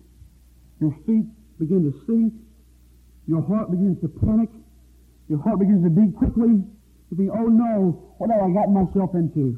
Your 0.80 0.92
feet 1.09 1.26
begin 1.59 1.88
to 1.88 1.92
sink. 2.06 2.32
Your 3.26 3.42
heart 3.42 3.71
begins 3.73 3.99
to 4.04 4.09
panic. 4.09 4.50
Your 5.28 5.40
heart 5.40 5.59
begins 5.59 5.82
to 5.85 5.90
beat 5.90 6.14
quickly. 6.14 6.61
You 6.61 7.14
think, 7.16 7.30
oh 7.32 7.49
no, 7.49 7.97
what 8.21 8.30
have 8.30 8.44
I 8.44 8.52
gotten 8.52 8.76
myself 8.76 9.16
into? 9.16 9.56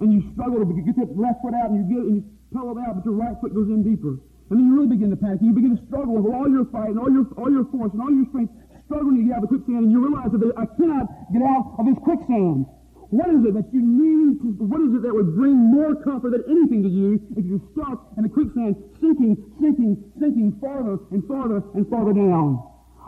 And 0.00 0.12
you 0.12 0.24
struggle 0.32 0.60
to 0.60 0.66
get 0.80 0.96
that 0.96 1.12
left 1.16 1.40
foot 1.40 1.56
out 1.56 1.72
and 1.72 1.80
you 1.80 1.84
get 1.88 2.04
it 2.04 2.08
and 2.08 2.16
you 2.20 2.24
pull 2.52 2.72
it 2.72 2.80
out, 2.80 3.00
but 3.00 3.04
your 3.04 3.16
right 3.16 3.36
foot 3.40 3.54
goes 3.54 3.68
in 3.68 3.84
deeper. 3.84 4.20
And 4.48 4.60
then 4.60 4.64
you 4.68 4.76
really 4.76 4.92
begin 4.92 5.10
to 5.10 5.16
panic. 5.16 5.40
And 5.40 5.50
you 5.50 5.56
begin 5.56 5.76
to 5.76 5.82
struggle 5.88 6.20
with 6.20 6.28
all 6.32 6.48
your 6.48 6.68
fight 6.68 6.92
and 6.94 7.00
all 7.00 7.10
your 7.10 7.26
all 7.36 7.50
your 7.50 7.64
force 7.72 7.90
and 7.92 8.00
all 8.00 8.12
your 8.12 8.28
strength, 8.30 8.52
struggling 8.86 9.18
to 9.18 9.24
get 9.26 9.32
out 9.36 9.42
of 9.42 9.50
the 9.50 9.52
quicksand, 9.56 9.88
and 9.88 9.90
you 9.90 9.98
realize 9.98 10.30
that 10.30 10.40
I 10.54 10.66
cannot 10.78 11.10
get 11.32 11.42
out 11.42 11.80
of 11.80 11.84
this 11.88 11.98
quicksand. 12.04 12.68
What 13.10 13.30
is 13.30 13.44
it 13.46 13.54
that 13.54 13.70
you 13.72 13.82
need 13.82 14.42
to, 14.42 14.48
what 14.66 14.82
is 14.82 14.94
it 14.94 15.02
that 15.02 15.14
would 15.14 15.36
bring 15.36 15.54
more 15.54 15.94
comfort 16.02 16.34
than 16.34 16.42
anything 16.50 16.82
to 16.82 16.88
you 16.88 17.22
if 17.36 17.46
you're 17.46 17.62
stuck 17.70 18.10
in 18.16 18.24
the 18.24 18.28
quicksand, 18.28 18.74
sinking, 19.00 19.38
sinking, 19.60 20.02
sinking 20.18 20.58
farther 20.60 20.98
and 21.12 21.22
farther 21.28 21.62
and 21.74 21.86
farther 21.88 22.12
down? 22.12 22.58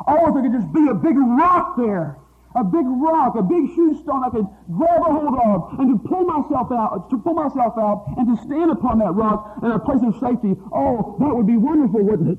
Oh, 0.07 0.29
if 0.29 0.35
there 0.35 0.43
could 0.47 0.55
just 0.55 0.73
be 0.73 0.87
a 0.87 0.95
big 0.95 1.19
rock 1.19 1.75
there, 1.77 2.17
a 2.55 2.63
big 2.63 2.87
rock, 2.87 3.35
a 3.35 3.43
big 3.43 3.75
shoe 3.75 3.99
stone 4.03 4.23
I 4.23 4.31
could 4.31 4.47
grab 4.71 5.03
a 5.03 5.11
hold 5.11 5.35
of 5.35 5.81
and 5.81 5.91
to 5.91 6.09
pull 6.09 6.25
myself 6.25 6.71
out, 6.71 7.11
to 7.11 7.19
pull 7.19 7.35
myself 7.35 7.75
out 7.77 8.15
and 8.17 8.25
to 8.31 8.43
stand 8.47 8.71
upon 8.71 8.99
that 9.01 9.13
rock 9.19 9.59
in 9.63 9.71
a 9.71 9.79
place 9.79 10.01
of 10.07 10.15
safety. 10.23 10.55
Oh, 10.73 11.17
that 11.19 11.35
would 11.35 11.47
be 11.47 11.57
wonderful, 11.57 12.07
wouldn't 12.07 12.39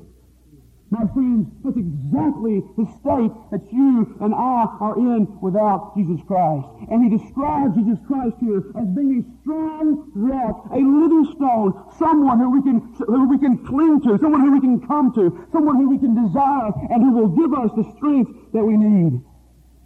My 0.90 1.06
friends, 1.14 1.46
that's 1.62 1.78
exactly 1.78 2.66
the 2.74 2.82
state 2.98 3.30
that 3.54 3.62
you 3.70 4.10
and 4.18 4.34
I 4.34 4.66
are 4.82 4.98
in 4.98 5.38
without 5.38 5.94
Jesus 5.94 6.18
Christ. 6.26 6.66
And 6.90 7.06
he 7.06 7.14
describes 7.14 7.78
Jesus 7.78 8.02
Christ 8.10 8.34
here 8.42 8.58
as 8.74 8.90
being 8.90 9.22
a 9.22 9.24
strong 9.38 10.10
rock, 10.18 10.66
a 10.74 10.82
living 10.82 11.30
stone, 11.38 11.78
someone 11.94 12.42
who 12.42 12.50
we 12.50 12.62
can, 12.66 12.82
who 13.06 13.30
we 13.30 13.38
can 13.38 13.62
cling 13.62 14.02
to, 14.02 14.18
someone 14.18 14.42
who 14.42 14.50
we 14.50 14.58
can 14.58 14.82
come 14.82 15.14
to, 15.14 15.30
someone 15.54 15.76
who 15.78 15.88
we 15.88 15.98
can 15.98 16.10
desire, 16.10 16.74
and 16.90 16.98
who 17.06 17.22
will 17.22 17.30
give 17.38 17.54
us 17.54 17.70
the 17.78 17.86
strength 17.94 18.34
that 18.50 18.66
we 18.66 18.74
need. 18.76 19.22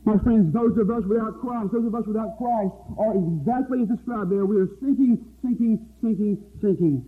My 0.08 0.16
friends, 0.25 0.52
those 0.56 0.73
of 0.80 0.88
us 0.88 1.04
without 1.04 1.37
Christ, 1.44 1.68
those 1.73 1.84
of 1.84 1.94
us 1.94 2.08
without 2.08 2.40
Christ 2.40 2.73
are 2.96 3.12
exactly 3.12 3.84
as 3.84 3.88
described 3.92 4.32
there. 4.32 4.49
We 4.49 4.56
are 4.56 4.73
sinking, 4.80 5.20
sinking, 5.44 5.84
sinking, 6.00 6.40
sinking. 6.64 7.04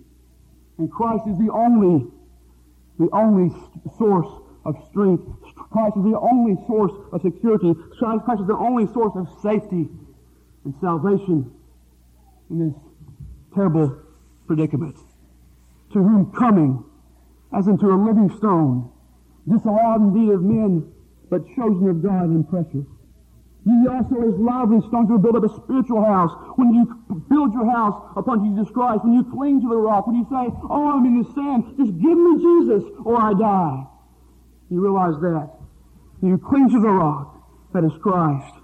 And 0.77 0.93
Christ 0.93 1.25
is 1.29 1.41
the 1.41 1.49
only 1.49 2.13
the 2.99 3.09
only 3.13 3.55
source 3.99 4.29
of 4.65 4.77
strength. 4.91 5.23
Christ 5.71 5.97
is 5.97 6.05
the 6.05 6.19
only 6.19 6.57
source 6.67 6.93
of 7.13 7.23
security. 7.23 7.75
Christ 7.99 8.41
is 8.41 8.47
the 8.47 8.57
only 8.57 8.87
source 8.93 9.13
of 9.15 9.29
safety 9.43 9.89
and 10.65 10.75
salvation 10.81 11.51
in 12.51 12.59
this 12.59 12.75
terrible 13.55 13.97
predicament. 14.47 14.97
To 15.93 16.03
whom 16.03 16.33
coming, 16.33 16.85
as 17.53 17.69
into 17.69 17.87
a 17.87 17.97
living 17.97 18.35
stone, 18.37 18.91
disallowed 19.49 20.01
indeed 20.01 20.33
of 20.33 20.43
men, 20.43 20.93
but 21.31 21.47
chosen 21.57 21.89
of 21.89 22.03
God 22.03 22.25
and 22.25 22.49
precious. 22.49 22.87
Ye 23.67 23.89
also 23.91 24.23
as 24.23 24.39
lively 24.39 24.79
stones 24.87 25.11
will 25.11 25.19
build 25.19 25.35
up 25.35 25.43
a 25.43 25.51
spiritual 25.51 26.05
house. 26.05 26.31
When 26.55 26.73
you 26.73 26.87
build 27.29 27.53
your 27.53 27.69
house 27.69 27.99
upon 28.17 28.47
Jesus 28.47 28.73
Christ, 28.73 29.03
when 29.03 29.15
you 29.15 29.25
cling 29.35 29.61
to 29.63 29.69
the 29.69 29.77
rock, 29.77 30.07
when 30.07 30.15
you 30.15 30.27
say, 30.31 30.55
oh, 30.71 30.95
I'm 30.95 31.05
in 31.05 31.19
the 31.19 31.27
sand, 31.35 31.75
just 31.77 31.91
give 31.99 32.15
me 32.15 32.39
Jesus 32.39 32.87
or 33.05 33.19
I 33.19 33.35
die. 33.35 33.83
You 34.71 34.81
realize 34.81 35.19
that. 35.21 35.51
You 36.23 36.39
cling 36.39 36.71
to 36.71 36.81
the 36.81 36.89
rock 36.89 37.43
that 37.75 37.83
is 37.83 37.93
Christ. 38.01 38.55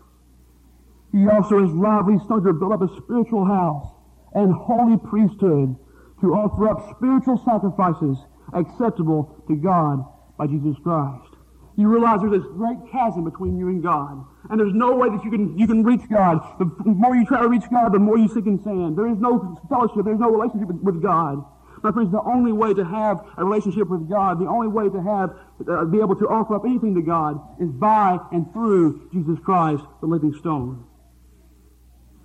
Ye 1.12 1.26
also 1.28 1.64
as 1.64 1.74
lively 1.74 2.18
stones 2.24 2.44
will 2.46 2.54
build 2.54 2.72
up 2.72 2.82
a 2.82 2.90
spiritual 3.02 3.44
house 3.44 3.90
and 4.34 4.54
holy 4.54 4.96
priesthood 4.98 5.74
to 6.20 6.26
offer 6.32 6.68
up 6.70 6.94
spiritual 6.96 7.42
sacrifices 7.44 8.22
acceptable 8.54 9.42
to 9.48 9.56
God 9.56 10.06
by 10.38 10.46
Jesus 10.46 10.76
Christ. 10.82 11.31
You 11.76 11.88
realize 11.88 12.20
there's 12.20 12.42
this 12.42 12.52
great 12.52 12.78
chasm 12.90 13.24
between 13.24 13.56
you 13.56 13.68
and 13.68 13.82
God. 13.82 14.24
And 14.50 14.60
there's 14.60 14.74
no 14.74 14.94
way 14.94 15.08
that 15.08 15.24
you 15.24 15.30
can, 15.30 15.58
you 15.58 15.66
can 15.66 15.82
reach 15.82 16.02
God. 16.10 16.40
The 16.58 16.66
more 16.84 17.16
you 17.16 17.24
try 17.24 17.40
to 17.40 17.48
reach 17.48 17.64
God, 17.70 17.92
the 17.92 17.98
more 17.98 18.18
you 18.18 18.28
sink 18.28 18.46
in 18.46 18.62
sand. 18.62 18.96
There 18.96 19.08
is 19.08 19.18
no 19.18 19.58
fellowship. 19.68 20.04
There's 20.04 20.20
no 20.20 20.30
relationship 20.30 20.68
with, 20.68 21.02
God. 21.02 21.44
My 21.82 21.90
friends, 21.90 22.12
the 22.12 22.22
only 22.22 22.52
way 22.52 22.74
to 22.74 22.84
have 22.84 23.24
a 23.38 23.44
relationship 23.44 23.88
with 23.88 24.08
God, 24.08 24.38
the 24.38 24.46
only 24.46 24.68
way 24.68 24.88
to 24.88 25.02
have, 25.02 25.30
uh, 25.66 25.84
be 25.86 25.98
able 25.98 26.14
to 26.16 26.28
offer 26.28 26.54
up 26.54 26.62
anything 26.66 26.94
to 26.94 27.02
God 27.02 27.40
is 27.58 27.70
by 27.70 28.18
and 28.30 28.52
through 28.52 29.08
Jesus 29.12 29.38
Christ, 29.42 29.82
the 30.00 30.06
living 30.06 30.34
stone. 30.34 30.84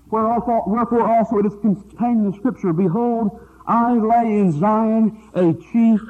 Wherefore 0.10 1.10
also 1.10 1.38
it 1.38 1.46
is 1.46 1.56
contained 1.62 2.26
in 2.26 2.32
the 2.32 2.38
scripture, 2.38 2.72
Behold, 2.72 3.40
I 3.66 3.94
lay 3.94 4.40
in 4.40 4.58
Zion 4.58 5.30
a 5.34 5.54
chief 5.72 6.02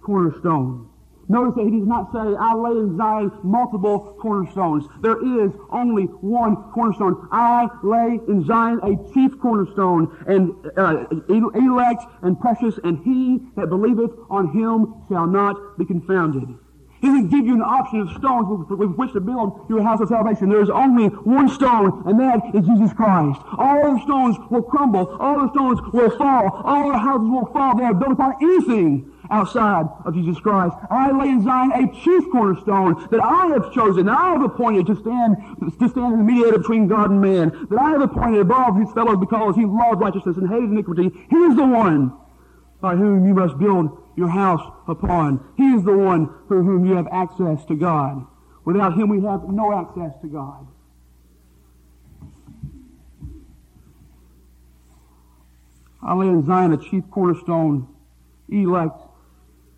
cornerstone 0.00 0.91
Notice 1.32 1.54
that 1.54 1.64
he 1.64 1.78
does 1.78 1.88
not 1.88 2.12
say, 2.12 2.36
I 2.38 2.52
lay 2.52 2.78
in 2.78 2.94
Zion 2.98 3.32
multiple 3.42 4.18
cornerstones. 4.20 4.84
There 5.00 5.16
is 5.42 5.50
only 5.70 6.04
one 6.20 6.56
cornerstone. 6.74 7.26
I 7.32 7.68
lay 7.82 8.20
in 8.28 8.44
Zion 8.44 8.80
a 8.82 9.12
chief 9.14 9.40
cornerstone, 9.40 10.14
and 10.26 10.52
uh, 10.76 11.06
elect 11.30 12.04
and 12.20 12.38
precious, 12.38 12.78
and 12.84 12.98
he 13.02 13.40
that 13.56 13.70
believeth 13.70 14.10
on 14.28 14.52
him 14.52 14.92
shall 15.08 15.26
not 15.26 15.78
be 15.78 15.86
confounded. 15.86 16.54
He 17.02 17.08
doesn't 17.08 17.30
give 17.30 17.44
you 17.44 17.54
an 17.54 17.62
option 17.62 18.00
of 18.00 18.10
stones 18.16 18.46
with, 18.70 18.94
which 18.94 19.12
to 19.12 19.20
build 19.20 19.66
your 19.68 19.82
house 19.82 20.00
of 20.00 20.06
salvation. 20.08 20.48
There 20.48 20.62
is 20.62 20.70
only 20.70 21.08
one 21.08 21.48
stone, 21.48 22.04
and 22.06 22.18
that 22.20 22.54
is 22.54 22.64
Jesus 22.64 22.92
Christ. 22.94 23.40
All 23.58 23.96
the 23.96 24.02
stones 24.04 24.36
will 24.50 24.62
crumble. 24.62 25.16
All 25.18 25.42
the 25.42 25.50
stones 25.50 25.80
will 25.92 26.16
fall. 26.16 26.62
All 26.64 26.92
the 26.92 26.98
houses 26.98 27.28
will 27.28 27.46
fall. 27.46 27.76
They 27.76 27.82
are 27.82 27.92
built 27.92 28.12
upon 28.12 28.36
anything 28.40 29.10
outside 29.32 29.86
of 30.04 30.14
Jesus 30.14 30.38
Christ. 30.38 30.76
I 30.90 31.10
lay 31.10 31.30
in 31.30 31.42
Zion 31.42 31.72
a 31.72 31.92
chief 32.04 32.30
cornerstone 32.30 33.08
that 33.10 33.20
I 33.20 33.46
have 33.46 33.72
chosen, 33.72 34.06
that 34.06 34.16
I 34.16 34.34
have 34.34 34.42
appointed 34.42 34.86
to 34.86 34.94
stand, 34.94 35.36
to 35.80 35.88
stand 35.88 36.12
as 36.12 36.18
the 36.18 36.22
mediator 36.22 36.58
between 36.58 36.86
God 36.86 37.10
and 37.10 37.20
man, 37.20 37.66
that 37.68 37.80
I 37.80 37.90
have 37.90 38.02
appointed 38.02 38.42
above 38.42 38.78
his 38.78 38.92
fellows 38.92 39.18
because 39.18 39.56
he 39.56 39.64
loved 39.64 40.00
righteousness 40.00 40.36
and 40.36 40.48
hated 40.48 40.70
iniquity. 40.70 41.10
He 41.30 41.36
is 41.36 41.56
the 41.56 41.66
one 41.66 42.12
by 42.80 42.94
whom 42.94 43.26
you 43.26 43.34
must 43.34 43.58
build 43.58 44.01
your 44.16 44.28
house 44.28 44.62
upon. 44.88 45.44
He 45.56 45.64
is 45.74 45.84
the 45.84 45.96
one 45.96 46.28
through 46.48 46.64
whom 46.64 46.86
you 46.86 46.96
have 46.96 47.08
access 47.10 47.64
to 47.66 47.74
God. 47.74 48.26
Without 48.64 48.96
him, 48.96 49.08
we 49.08 49.22
have 49.22 49.48
no 49.48 49.72
access 49.72 50.12
to 50.22 50.28
God. 50.28 50.66
I 56.02 56.14
lay 56.14 56.28
in 56.28 56.44
Zion 56.44 56.72
a 56.72 56.76
chief 56.76 57.04
cornerstone, 57.10 57.88
elect 58.48 59.00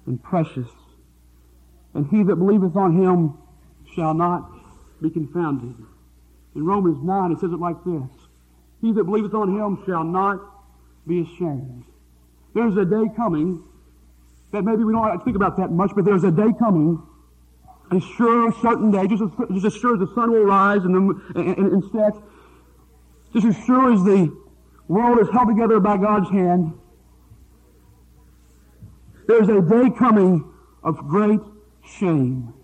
and 0.06 0.22
precious. 0.22 0.68
And 1.92 2.06
he 2.08 2.22
that 2.24 2.36
believeth 2.36 2.76
on 2.76 3.00
him 3.00 3.34
shall 3.94 4.14
not 4.14 4.50
be 5.02 5.10
confounded. 5.10 5.74
In 6.54 6.64
Romans 6.64 7.02
9, 7.02 7.32
it 7.32 7.40
says 7.40 7.52
it 7.52 7.60
like 7.60 7.76
this 7.84 8.08
He 8.80 8.92
that 8.92 9.04
believeth 9.04 9.34
on 9.34 9.56
him 9.56 9.82
shall 9.86 10.04
not 10.04 10.40
be 11.06 11.20
ashamed. 11.20 11.84
There's 12.54 12.76
a 12.76 12.84
day 12.84 13.04
coming 13.14 13.62
that 14.54 14.64
maybe 14.64 14.84
we 14.84 14.92
don't 14.92 15.24
think 15.24 15.36
about 15.36 15.56
that 15.56 15.70
much, 15.72 15.90
but 15.94 16.04
there's 16.04 16.22
a 16.22 16.30
day 16.30 16.52
coming, 16.58 17.02
a 17.90 18.00
sure, 18.16 18.52
certain 18.62 18.90
day, 18.90 19.06
just 19.06 19.22
as, 19.22 19.30
just 19.52 19.66
as 19.66 19.74
sure 19.74 19.94
as 19.94 20.00
the 20.00 20.14
sun 20.14 20.30
will 20.30 20.44
rise 20.44 20.84
and, 20.84 20.94
and, 20.94 21.58
and, 21.58 21.72
and 21.72 21.84
set, 21.90 22.14
just 23.32 23.46
as 23.46 23.64
sure 23.66 23.92
as 23.92 24.02
the 24.04 24.34
world 24.86 25.18
is 25.20 25.28
held 25.30 25.48
together 25.48 25.80
by 25.80 25.96
God's 25.96 26.30
hand, 26.30 26.72
there's 29.26 29.48
a 29.48 29.60
day 29.60 29.90
coming 29.98 30.44
of 30.84 30.98
great 30.98 31.40
shame. 31.98 32.54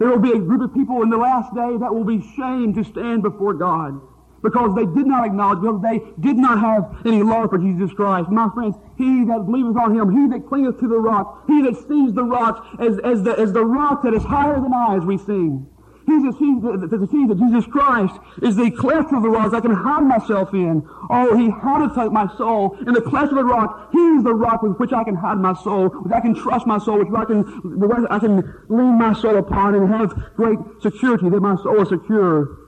There 0.00 0.08
will 0.08 0.18
be 0.18 0.32
a 0.32 0.38
group 0.38 0.62
of 0.62 0.74
people 0.74 1.02
in 1.02 1.10
the 1.10 1.16
last 1.16 1.54
day 1.54 1.76
that 1.78 1.94
will 1.94 2.04
be 2.04 2.20
shamed 2.36 2.74
to 2.74 2.84
stand 2.84 3.22
before 3.22 3.54
God 3.54 4.00
because 4.42 4.74
they 4.74 4.86
did 4.86 5.06
not 5.06 5.26
acknowledge, 5.26 5.60
because 5.60 5.82
they 5.82 6.00
did 6.20 6.36
not 6.36 6.60
have 6.60 7.06
any 7.06 7.22
love 7.22 7.50
for 7.50 7.58
Jesus 7.58 7.92
Christ. 7.92 8.30
My 8.30 8.48
friends, 8.54 8.76
he 8.96 9.24
that 9.26 9.46
believeth 9.46 9.76
on 9.76 9.96
him, 9.96 10.10
he 10.10 10.28
that 10.34 10.48
clingeth 10.48 10.78
to 10.80 10.88
the 10.88 10.98
rock, 10.98 11.44
he 11.46 11.62
that 11.62 11.76
sees 11.88 12.12
the 12.12 12.24
rock 12.24 12.66
as, 12.78 12.98
as, 13.00 13.22
the, 13.22 13.38
as 13.38 13.52
the 13.52 13.64
rock 13.64 14.02
that 14.02 14.14
is 14.14 14.22
higher 14.22 14.60
than 14.60 14.72
I, 14.72 14.96
as 14.96 15.04
we 15.04 15.18
sing. 15.18 15.66
He's 16.08 16.22
the 16.22 16.32
sea, 16.38 16.56
the, 16.58 16.96
the 16.96 17.06
sea 17.06 17.26
that 17.26 17.38
Jesus 17.38 17.66
Christ 17.66 18.14
is 18.40 18.56
the 18.56 18.70
cleft 18.70 19.12
of 19.12 19.22
the 19.22 19.28
rock 19.28 19.52
I 19.52 19.60
can 19.60 19.74
hide 19.74 20.04
myself 20.04 20.54
in. 20.54 20.82
Oh, 21.10 21.36
he 21.36 21.50
habitates 21.50 22.10
my 22.10 22.34
soul 22.38 22.78
in 22.86 22.94
the 22.94 23.02
cleft 23.02 23.30
of 23.30 23.36
the 23.36 23.44
rock. 23.44 23.90
He 23.92 23.98
is 23.98 24.24
the 24.24 24.32
rock 24.32 24.62
with 24.62 24.78
which 24.78 24.94
I 24.94 25.04
can 25.04 25.14
hide 25.14 25.36
my 25.36 25.52
soul, 25.52 25.88
which 25.88 26.12
I 26.14 26.20
can 26.20 26.34
trust 26.34 26.66
my 26.66 26.78
soul, 26.78 26.98
which 27.00 27.12
I 27.14 27.26
can, 27.26 28.06
I 28.08 28.18
can 28.18 28.36
lean 28.70 28.96
my 28.96 29.12
soul 29.12 29.36
upon 29.36 29.74
and 29.74 29.86
have 29.92 30.34
great 30.34 30.58
security 30.80 31.28
that 31.28 31.40
my 31.40 31.56
soul 31.56 31.82
is 31.82 31.90
secure. 31.90 32.67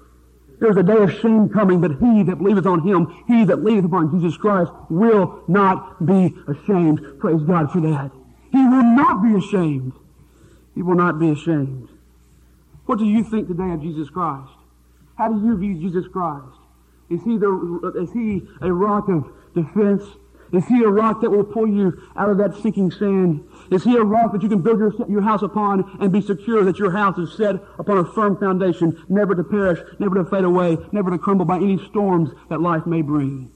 There's 0.61 0.77
a 0.77 0.83
day 0.83 0.97
of 0.97 1.11
shame 1.21 1.49
coming, 1.49 1.81
but 1.81 1.93
he 1.93 2.23
that 2.25 2.37
believeth 2.37 2.67
on 2.67 2.87
him, 2.87 3.25
he 3.27 3.45
that 3.47 3.65
leaneth 3.65 3.87
upon 3.87 4.11
Jesus 4.11 4.37
Christ, 4.37 4.71
will 4.91 5.43
not 5.49 6.05
be 6.05 6.35
ashamed. 6.47 7.19
Praise 7.19 7.43
God 7.43 7.73
for 7.73 7.81
that. 7.81 8.11
He 8.53 8.59
will 8.59 8.83
not 8.83 9.23
be 9.23 9.35
ashamed. 9.37 9.95
He 10.75 10.83
will 10.83 10.97
not 10.97 11.19
be 11.19 11.31
ashamed. 11.31 11.89
What 12.85 12.99
do 12.99 13.07
you 13.07 13.25
think 13.25 13.49
today 13.49 13.71
of 13.73 13.81
Jesus 13.81 14.11
Christ? 14.11 14.53
How 15.17 15.33
do 15.33 15.47
you 15.47 15.57
view 15.57 15.75
Jesus 15.75 16.07
Christ? 16.13 16.57
Is 17.09 17.23
he, 17.25 17.39
the, 17.39 17.93
is 18.03 18.13
he 18.13 18.47
a 18.61 18.73
rock 18.73 19.09
of 19.09 19.33
defense? 19.55 20.03
Is 20.53 20.67
he 20.67 20.83
a 20.83 20.89
rock 20.89 21.23
that 21.23 21.31
will 21.31 21.45
pull 21.45 21.67
you 21.67 22.03
out 22.17 22.29
of 22.29 22.39
that 22.39 22.55
sinking 22.63 22.91
sand? 22.91 23.45
Is 23.71 23.85
he 23.85 23.97
a 23.97 24.03
rock 24.03 24.33
that 24.33 24.43
you 24.43 24.49
can 24.49 24.63
build 24.63 24.79
your, 24.79 24.93
your 25.09 25.23
house 25.23 25.43
upon 25.43 25.99
and 26.01 26.13
be 26.13 26.21
secure 26.21 26.65
that 26.65 26.79
your 26.79 26.91
house 26.91 27.17
is 27.19 27.37
set 27.37 27.55
upon 27.79 27.99
a 27.99 28.05
firm 28.05 28.37
foundation, 28.37 29.01
never 29.09 29.35
to 29.35 29.45
perish, 29.45 29.79
never 29.99 30.17
to 30.17 30.25
fade 30.25 30.45
away, 30.45 30.77
never 30.93 31.11
to 31.11 31.19
crumble 31.19 31.45
by 31.45 31.57
any 31.57 31.79
storms 31.89 32.31
that 32.49 32.61
life 32.61 32.85
may 32.85 33.03
bring? 33.03 33.53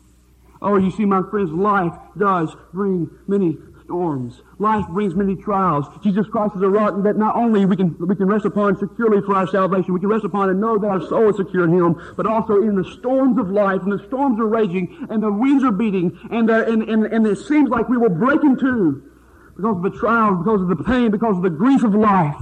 Oh, 0.62 0.76
you 0.76 0.90
see, 0.92 1.04
my 1.04 1.23
friends, 1.30 1.50
life 1.50 1.92
does 2.16 2.54
bring 2.73 3.11
many 3.26 3.59
storms. 3.85 4.40
Life 4.59 4.87
brings 4.88 5.14
many 5.14 5.37
trials. 5.37 5.85
Jesus 6.02 6.26
Christ 6.28 6.54
is 6.56 6.62
a 6.62 6.68
rock 6.68 7.02
that 7.02 7.16
not 7.16 7.37
only 7.37 7.66
we 7.66 7.76
can, 7.76 7.94
we 7.99 8.16
can 8.16 8.26
rest 8.26 8.47
upon 8.47 8.78
securely 8.78 9.21
for 9.21 9.35
our 9.35 9.47
salvation, 9.47 9.92
we 9.92 10.00
can 10.00 10.09
rest 10.09 10.25
upon 10.25 10.49
and 10.49 10.61
know 10.61 10.78
that 10.78 10.87
our 10.87 11.06
soul 11.06 11.28
is 11.28 11.37
secure 11.37 11.64
in 11.64 11.73
Him, 11.73 12.14
but 12.16 12.26
also 12.26 12.62
in 12.62 12.76
the 12.76 12.85
storms 12.99 13.38
of 13.38 13.50
life, 13.50 13.83
and 13.83 13.92
the 13.92 14.02
storms 14.06 14.40
are 14.40 14.47
raging, 14.47 15.06
and 15.11 15.23
the 15.23 15.30
winds 15.30 15.64
are 15.64 15.73
beating, 15.73 16.18
and, 16.30 16.49
and, 16.49 16.83
and, 16.85 17.04
and 17.04 17.26
it 17.26 17.37
seems 17.37 17.68
like 17.68 17.88
we 17.88 17.99
will 17.99 18.09
break 18.09 18.42
in 18.42 18.56
two 18.56 19.11
because 19.56 19.76
of 19.76 19.82
the 19.82 19.99
trials, 19.99 20.38
because 20.38 20.62
of 20.62 20.68
the 20.68 20.82
pain, 20.82 21.11
because 21.11 21.37
of 21.37 21.42
the 21.42 21.50
grief 21.50 21.82
of 21.84 21.94
life. 21.94 22.37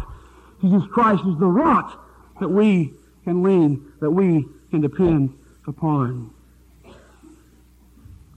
Jesus 0.60 0.82
Christ 0.90 1.22
is 1.26 1.38
the 1.38 1.46
rock 1.46 2.08
that 2.40 2.48
we 2.48 2.92
can 3.24 3.42
lean, 3.42 3.92
that 4.00 4.10
we 4.10 4.46
can 4.70 4.80
depend 4.80 5.36
upon. 5.66 6.30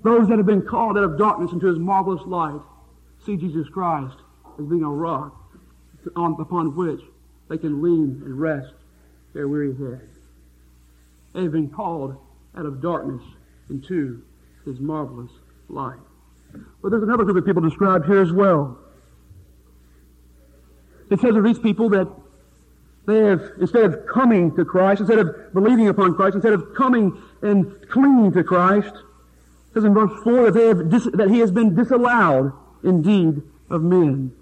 Those 0.04 0.28
that 0.28 0.38
have 0.38 0.46
been 0.46 0.62
called 0.62 0.98
out 0.98 1.04
of 1.04 1.18
darkness 1.18 1.52
into 1.52 1.68
His 1.68 1.80
marvelous 1.80 2.22
light 2.26 2.62
see 3.26 3.38
Jesus 3.38 3.68
Christ 3.70 4.18
as 4.60 4.66
being 4.66 4.84
a 4.84 4.90
rock 4.90 5.36
on, 6.16 6.36
upon 6.40 6.76
which 6.76 7.02
they 7.50 7.58
can 7.58 7.82
lean 7.82 8.22
and 8.24 8.40
rest 8.40 8.74
their 9.34 9.48
weary 9.48 9.76
head. 9.76 10.08
They 11.34 11.44
have 11.44 11.52
been 11.52 11.70
called 11.70 12.16
out 12.56 12.66
of 12.66 12.82
darkness 12.82 13.22
into 13.70 14.22
his 14.64 14.80
marvelous 14.80 15.32
light. 15.68 16.00
But 16.82 16.90
there's 16.90 17.04
another 17.04 17.24
group 17.24 17.38
of 17.38 17.46
people 17.46 17.62
described 17.62 18.06
here 18.06 18.22
as 18.22 18.32
well. 18.32 18.78
It 21.10 21.20
says 21.20 21.36
of 21.36 21.44
these 21.44 21.60
people 21.60 21.90
that 21.90 22.08
they 23.06 23.20
have, 23.20 23.42
instead 23.60 23.84
of 23.86 24.08
coming 24.08 24.56
to 24.56 24.66
Christ, 24.66 25.02
instead 25.02 25.20
of 25.20 25.54
believing 25.54 25.88
upon 25.88 26.16
Christ, 26.16 26.36
instead 26.36 26.54
of 26.54 26.74
coming 26.76 27.22
and 27.42 27.88
clinging 27.90 28.32
to 28.34 28.44
Christ, 28.44 28.94
it 28.94 29.74
says 29.74 29.84
in 29.84 29.94
verse 29.94 30.12
4 30.24 30.46
that, 30.46 30.54
they 30.54 30.68
have 30.68 30.90
dis, 30.90 31.08
that 31.14 31.30
he 31.30 31.40
has 31.40 31.52
been 31.52 31.76
disallowed 31.76 32.52
indeed 32.84 33.44
of 33.70 33.84
men. 33.84 34.34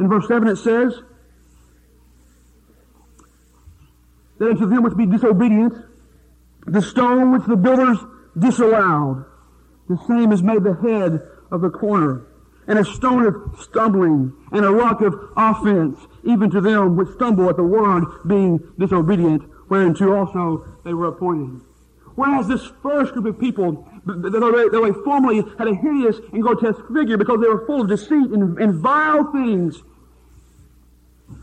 In 0.00 0.08
verse 0.08 0.26
7 0.26 0.48
it 0.48 0.56
says, 0.56 1.00
that 4.38 4.48
unto 4.50 4.66
them 4.66 4.82
which 4.82 4.96
be 4.96 5.06
disobedient, 5.06 5.74
the 6.66 6.82
stone 6.82 7.32
which 7.32 7.44
the 7.46 7.56
builders 7.56 7.98
disallowed, 8.36 9.24
the 9.88 9.98
same 10.08 10.32
is 10.32 10.42
made 10.42 10.64
the 10.64 10.74
head 10.74 11.22
of 11.52 11.60
the 11.60 11.70
corner, 11.70 12.26
and 12.66 12.78
a 12.78 12.84
stone 12.84 13.26
of 13.26 13.60
stumbling, 13.60 14.32
and 14.50 14.64
a 14.64 14.70
rock 14.70 15.00
of 15.00 15.14
offense, 15.36 15.98
even 16.24 16.50
to 16.50 16.60
them 16.60 16.96
which 16.96 17.08
stumble 17.10 17.48
at 17.48 17.56
the 17.56 17.62
word, 17.62 18.04
being 18.26 18.58
disobedient, 18.78 19.42
whereunto 19.68 20.12
also 20.12 20.66
they 20.84 20.92
were 20.92 21.06
appointed. 21.06 21.60
Whereas 22.14 22.48
this 22.48 22.70
first 22.82 23.12
group 23.12 23.26
of 23.26 23.40
people 23.40 23.88
Though 24.04 24.84
they 24.84 24.92
formerly 25.04 25.42
had 25.58 25.68
a 25.68 25.74
hideous 25.74 26.18
and 26.32 26.42
grotesque 26.42 26.82
figure 26.92 27.16
because 27.16 27.40
they 27.40 27.48
were 27.48 27.64
full 27.66 27.82
of 27.82 27.88
deceit 27.88 28.30
and, 28.30 28.58
and 28.58 28.74
vile 28.74 29.30
things. 29.30 29.80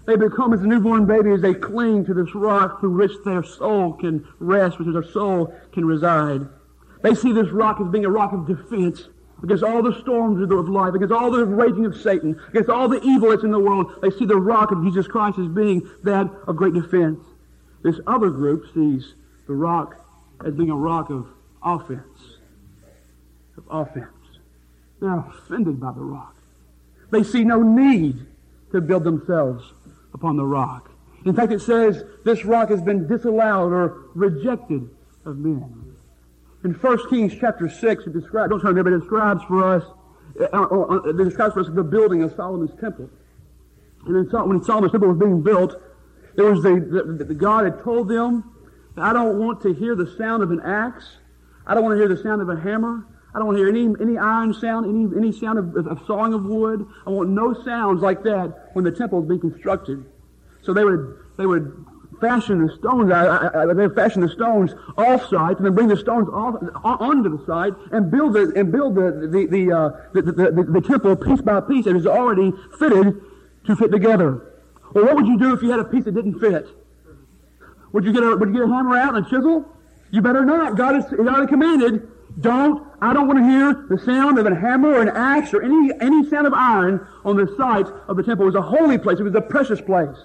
They 0.05 0.15
become 0.15 0.53
as 0.53 0.61
a 0.61 0.67
newborn 0.67 1.05
baby 1.05 1.31
as 1.31 1.41
they 1.41 1.53
cling 1.53 2.05
to 2.05 2.13
this 2.13 2.35
rock 2.35 2.79
through 2.79 2.97
which 2.97 3.11
their 3.23 3.43
soul 3.43 3.93
can 3.93 4.27
rest, 4.39 4.77
which 4.77 4.91
their 4.91 5.03
soul 5.03 5.55
can 5.71 5.85
reside. 5.85 6.47
They 7.01 7.15
see 7.15 7.31
this 7.31 7.49
rock 7.49 7.79
as 7.79 7.87
being 7.87 8.05
a 8.05 8.09
rock 8.09 8.33
of 8.33 8.45
defense 8.45 9.07
against 9.43 9.63
all 9.63 9.81
the 9.81 9.99
storms 10.01 10.41
of 10.41 10.69
life, 10.69 10.93
against 10.93 11.13
all 11.13 11.31
the 11.31 11.45
raging 11.45 11.85
of 11.85 11.95
Satan, 11.95 12.39
against 12.49 12.69
all 12.69 12.87
the 12.87 13.01
evil 13.01 13.29
that's 13.29 13.43
in 13.43 13.51
the 13.51 13.59
world. 13.59 13.99
They 14.01 14.11
see 14.11 14.25
the 14.25 14.37
rock 14.37 14.71
of 14.71 14.83
Jesus 14.83 15.07
Christ 15.07 15.39
as 15.39 15.47
being 15.47 15.89
that 16.03 16.29
of 16.47 16.55
great 16.55 16.73
defense. 16.73 17.19
This 17.81 17.99
other 18.07 18.29
group 18.29 18.65
sees 18.73 19.13
the 19.47 19.53
rock 19.53 20.05
as 20.45 20.53
being 20.53 20.69
a 20.69 20.75
rock 20.75 21.09
of 21.09 21.27
offense 21.63 22.37
of 23.57 23.63
offense. 23.69 24.07
They're 24.99 25.17
offended 25.17 25.79
by 25.79 25.91
the 25.91 26.01
rock. 26.01 26.35
They 27.11 27.23
see 27.23 27.43
no 27.43 27.61
need 27.61 28.25
to 28.71 28.81
build 28.81 29.03
themselves 29.03 29.73
upon 30.13 30.37
the 30.37 30.45
rock. 30.45 30.91
In 31.25 31.35
fact, 31.35 31.51
it 31.51 31.61
says 31.61 32.03
this 32.23 32.45
rock 32.45 32.69
has 32.69 32.81
been 32.81 33.07
disallowed 33.07 33.71
or 33.71 34.05
rejected 34.13 34.89
of 35.25 35.37
men. 35.37 35.95
In 36.63 36.73
1 36.73 37.09
Kings 37.09 37.33
chapter 37.39 37.69
6, 37.69 38.07
it 38.07 38.13
describes, 38.13 38.49
don't 38.49 38.59
try 38.59 38.69
to 38.69 38.75
remember, 38.75 38.95
it 38.95 38.99
describes 38.99 39.41
for 39.43 39.63
us, 39.63 39.83
uh, 40.39 40.45
uh, 40.51 40.65
uh, 40.65 40.95
it 41.09 41.17
describes 41.17 41.53
for 41.53 41.61
us 41.61 41.67
the 41.71 41.83
building 41.83 42.21
of 42.23 42.33
Solomon's 42.35 42.77
temple. 42.79 43.09
And 44.05 44.15
in, 44.15 44.49
when 44.49 44.63
Solomon's 44.63 44.91
temple 44.91 45.09
was 45.09 45.17
being 45.17 45.41
built, 45.41 45.81
it 46.35 46.41
was 46.41 46.61
the, 46.61 47.15
the, 47.17 47.23
the 47.23 47.33
God 47.33 47.63
had 47.63 47.81
told 47.83 48.09
them, 48.09 48.55
I 48.97 49.13
don't 49.13 49.37
want 49.37 49.61
to 49.61 49.73
hear 49.73 49.95
the 49.95 50.13
sound 50.17 50.43
of 50.43 50.51
an 50.51 50.59
axe. 50.61 51.05
I 51.65 51.73
don't 51.73 51.83
want 51.83 51.93
to 51.93 51.99
hear 51.99 52.13
the 52.13 52.21
sound 52.21 52.41
of 52.41 52.49
a 52.49 52.59
hammer. 52.59 53.05
I 53.33 53.37
don't 53.37 53.47
want 53.47 53.57
to 53.57 53.63
hear 53.63 53.69
any, 53.69 53.93
any 54.01 54.17
iron 54.17 54.53
sound, 54.53 54.85
any, 54.85 55.15
any 55.15 55.31
sound 55.31 55.59
of, 55.59 55.87
of 55.87 56.05
sawing 56.05 56.33
of 56.33 56.43
wood. 56.43 56.85
I 57.07 57.11
want 57.11 57.29
no 57.29 57.53
sounds 57.63 58.01
like 58.01 58.23
that 58.23 58.71
when 58.73 58.83
the 58.83 58.91
temple 58.91 59.21
is 59.21 59.29
being 59.29 59.39
constructed. 59.39 60.03
So 60.61 60.73
they 60.73 60.83
would, 60.83 61.17
they 61.37 61.45
would 61.45 61.85
fashion 62.19 62.65
the 62.65 62.73
stones, 62.75 63.11
I, 63.11 63.73
they 63.73 63.89
fashion 63.89 64.21
the 64.21 64.29
stones 64.29 64.71
off 64.97 65.27
site 65.29 65.57
and 65.57 65.65
then 65.65 65.73
bring 65.73 65.87
the 65.87 65.97
stones 65.97 66.27
off, 66.29 66.55
onto 66.83 67.37
the 67.37 67.45
site 67.45 67.73
and 67.91 68.11
build 68.11 68.33
the, 68.33 68.51
and 68.55 68.71
build 68.71 68.95
the, 68.95 69.27
the, 69.31 69.47
the, 69.49 69.71
uh, 69.71 69.89
the, 70.13 70.21
the, 70.21 70.31
the, 70.51 70.63
the 70.63 70.81
temple 70.81 71.15
piece 71.15 71.41
by 71.41 71.61
piece 71.61 71.85
that 71.85 71.95
is 71.95 72.05
already 72.05 72.53
fitted 72.77 73.21
to 73.65 73.75
fit 73.75 73.91
together. 73.91 74.55
Well, 74.93 75.05
what 75.05 75.15
would 75.15 75.27
you 75.27 75.37
do 75.37 75.53
if 75.53 75.61
you 75.61 75.69
had 75.71 75.79
a 75.79 75.85
piece 75.85 76.05
that 76.05 76.13
didn't 76.13 76.39
fit? 76.39 76.67
Would 77.91 78.05
you 78.05 78.13
get 78.13 78.23
a, 78.23 78.35
would 78.35 78.49
you 78.49 78.55
get 78.55 78.63
a 78.63 78.67
hammer 78.67 78.97
out 78.97 79.15
and 79.15 79.25
a 79.25 79.29
chisel? 79.29 79.65
You 80.11 80.21
better 80.21 80.45
not. 80.45 80.75
God 80.75 80.95
has 80.95 81.05
already 81.13 81.47
commanded 81.47 82.07
don't, 82.39 82.87
I 83.01 83.13
don't 83.13 83.27
want 83.27 83.39
to 83.39 83.45
hear 83.45 83.85
the 83.89 83.97
sound 84.05 84.37
of 84.37 84.45
a 84.45 84.55
hammer 84.55 84.93
or 84.93 85.01
an 85.01 85.09
axe 85.09 85.53
or 85.53 85.61
any, 85.61 85.91
any 85.99 86.29
sound 86.29 86.47
of 86.47 86.53
iron 86.53 87.05
on 87.25 87.35
the 87.35 87.53
site 87.57 87.87
of 88.07 88.17
the 88.17 88.23
temple. 88.23 88.43
It 88.43 88.53
was 88.53 88.55
a 88.55 88.61
holy 88.61 88.97
place. 88.97 89.19
It 89.19 89.23
was 89.23 89.35
a 89.35 89.41
precious 89.41 89.81
place. 89.81 90.15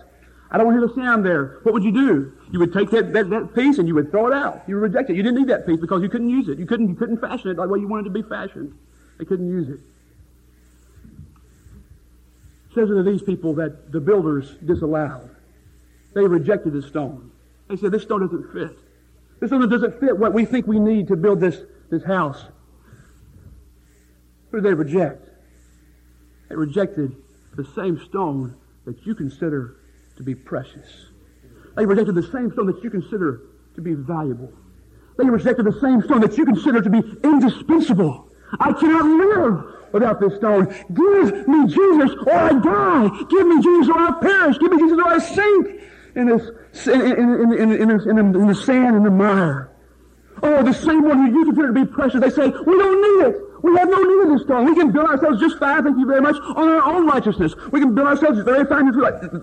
I 0.50 0.56
don't 0.56 0.66
want 0.66 0.76
to 0.76 0.80
hear 0.80 0.88
the 0.88 0.94
sound 0.94 1.24
there. 1.24 1.58
What 1.62 1.72
would 1.72 1.82
you 1.82 1.92
do? 1.92 2.32
You 2.52 2.58
would 2.60 2.72
take 2.72 2.90
that, 2.90 3.12
that, 3.12 3.30
that 3.30 3.54
piece 3.54 3.78
and 3.78 3.88
you 3.88 3.94
would 3.94 4.10
throw 4.10 4.28
it 4.28 4.34
out. 4.34 4.62
You 4.68 4.76
would 4.76 4.82
reject 4.82 5.10
it. 5.10 5.16
You 5.16 5.22
didn't 5.22 5.38
need 5.38 5.48
that 5.48 5.66
piece 5.66 5.80
because 5.80 6.02
you 6.02 6.08
couldn't 6.08 6.28
use 6.28 6.48
it. 6.48 6.58
You 6.58 6.66
couldn't, 6.66 6.88
you 6.88 6.94
couldn't 6.94 7.20
fashion 7.20 7.50
it 7.50 7.56
like 7.56 7.68
way 7.68 7.80
you 7.80 7.88
wanted 7.88 8.04
to 8.04 8.10
be 8.10 8.22
fashioned. 8.22 8.74
They 9.18 9.24
couldn't 9.24 9.48
use 9.48 9.68
it. 9.68 9.80
It 12.70 12.74
says 12.74 12.90
of 12.90 13.04
these 13.04 13.22
people 13.22 13.54
that 13.54 13.90
the 13.90 14.00
builders 14.00 14.56
disallowed. 14.64 15.30
They 16.14 16.26
rejected 16.26 16.72
the 16.72 16.82
stone. 16.82 17.30
They 17.68 17.76
said, 17.76 17.90
this 17.90 18.02
stone 18.02 18.20
doesn't 18.20 18.52
fit. 18.52 18.78
This 19.40 19.50
stone 19.50 19.68
doesn't 19.68 19.98
fit 20.00 20.16
what 20.16 20.32
we 20.32 20.44
think 20.44 20.66
we 20.66 20.78
need 20.78 21.08
to 21.08 21.16
build 21.16 21.40
this 21.40 21.60
this 21.90 22.04
house. 22.04 22.44
Who 24.50 24.60
did 24.60 24.64
they 24.64 24.74
reject? 24.74 25.28
They 26.48 26.56
rejected 26.56 27.16
the 27.56 27.64
same 27.64 27.98
stone 27.98 28.56
that 28.84 29.06
you 29.06 29.14
consider 29.14 29.76
to 30.16 30.22
be 30.22 30.34
precious. 30.34 31.06
They 31.76 31.86
rejected 31.86 32.14
the 32.14 32.22
same 32.22 32.52
stone 32.52 32.66
that 32.66 32.82
you 32.82 32.90
consider 32.90 33.42
to 33.74 33.80
be 33.80 33.94
valuable. 33.94 34.52
They 35.16 35.24
rejected 35.24 35.66
the 35.66 35.80
same 35.80 36.02
stone 36.02 36.20
that 36.20 36.36
you 36.36 36.44
consider 36.44 36.80
to 36.80 36.90
be 36.90 36.98
indispensable. 37.22 38.28
I 38.58 38.72
cannot 38.72 39.04
live 39.04 39.92
without 39.92 40.20
this 40.20 40.36
stone. 40.36 40.66
Give 40.92 41.48
me 41.48 41.66
Jesus 41.66 42.16
or 42.26 42.32
I 42.32 42.52
die. 42.52 43.08
Give 43.30 43.46
me 43.46 43.62
Jesus 43.62 43.88
or 43.88 43.98
I 43.98 44.18
perish. 44.20 44.58
Give 44.58 44.70
me 44.70 44.78
Jesus 44.78 44.98
or 44.98 45.08
I 45.08 45.18
sink 45.18 45.80
in 46.16 46.26
this 46.26 46.86
in, 46.86 47.00
in, 47.00 47.52
in, 47.52 47.72
in, 47.72 47.90
in, 47.90 48.18
in, 48.18 48.18
in 48.18 48.46
the 48.46 48.54
sand 48.54 48.96
and 48.96 49.06
the 49.06 49.10
mire. 49.10 49.73
Oh, 50.46 50.62
the 50.62 50.74
same 50.74 51.02
one 51.02 51.16
who 51.16 51.24
used 51.24 51.36
you 51.36 51.44
consider 51.46 51.68
to 51.68 51.72
be 51.72 51.86
precious. 51.86 52.20
They 52.20 52.28
say, 52.28 52.46
we 52.46 52.78
don't 52.78 53.00
need 53.00 53.28
it. 53.28 53.36
We 53.62 53.74
have 53.78 53.88
no 53.88 53.96
need 53.96 54.24
of 54.24 54.28
this 54.28 54.42
stone. 54.42 54.66
We 54.66 54.74
can 54.74 54.92
build 54.92 55.08
ourselves 55.08 55.40
just 55.40 55.58
fine, 55.58 55.82
thank 55.82 55.98
you 55.98 56.04
very 56.04 56.20
much, 56.20 56.36
on 56.36 56.68
our 56.68 56.82
own 56.82 57.06
righteousness. 57.06 57.54
We 57.72 57.80
can 57.80 57.94
build 57.94 58.08
ourselves 58.08 58.40
very 58.40 58.66
fine, 58.66 58.92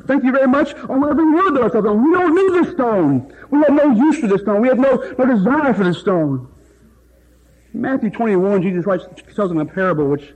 thank 0.06 0.24
you 0.24 0.32
very 0.32 0.48
much, 0.48 0.76
on 0.76 1.02
whatever 1.02 1.26
we 1.26 1.32
want 1.32 1.48
to 1.48 1.54
build 1.54 1.64
ourselves 1.64 1.88
on. 1.88 2.04
We 2.04 2.12
don't 2.14 2.36
need 2.36 2.64
this 2.64 2.74
stone. 2.74 3.36
We 3.50 3.60
have 3.62 3.72
no 3.72 3.90
use 3.90 4.20
for 4.20 4.28
this 4.28 4.42
stone. 4.42 4.62
We 4.62 4.68
have 4.68 4.78
no, 4.78 4.98
no 5.18 5.26
desire 5.26 5.74
for 5.74 5.84
this 5.84 5.98
stone. 5.98 6.48
In 7.74 7.82
Matthew 7.82 8.12
21, 8.12 8.62
Jesus 8.62 8.86
writes, 8.86 9.06
tells 9.36 9.50
them 9.50 9.58
a 9.58 9.66
parable 9.66 10.08
which 10.08 10.36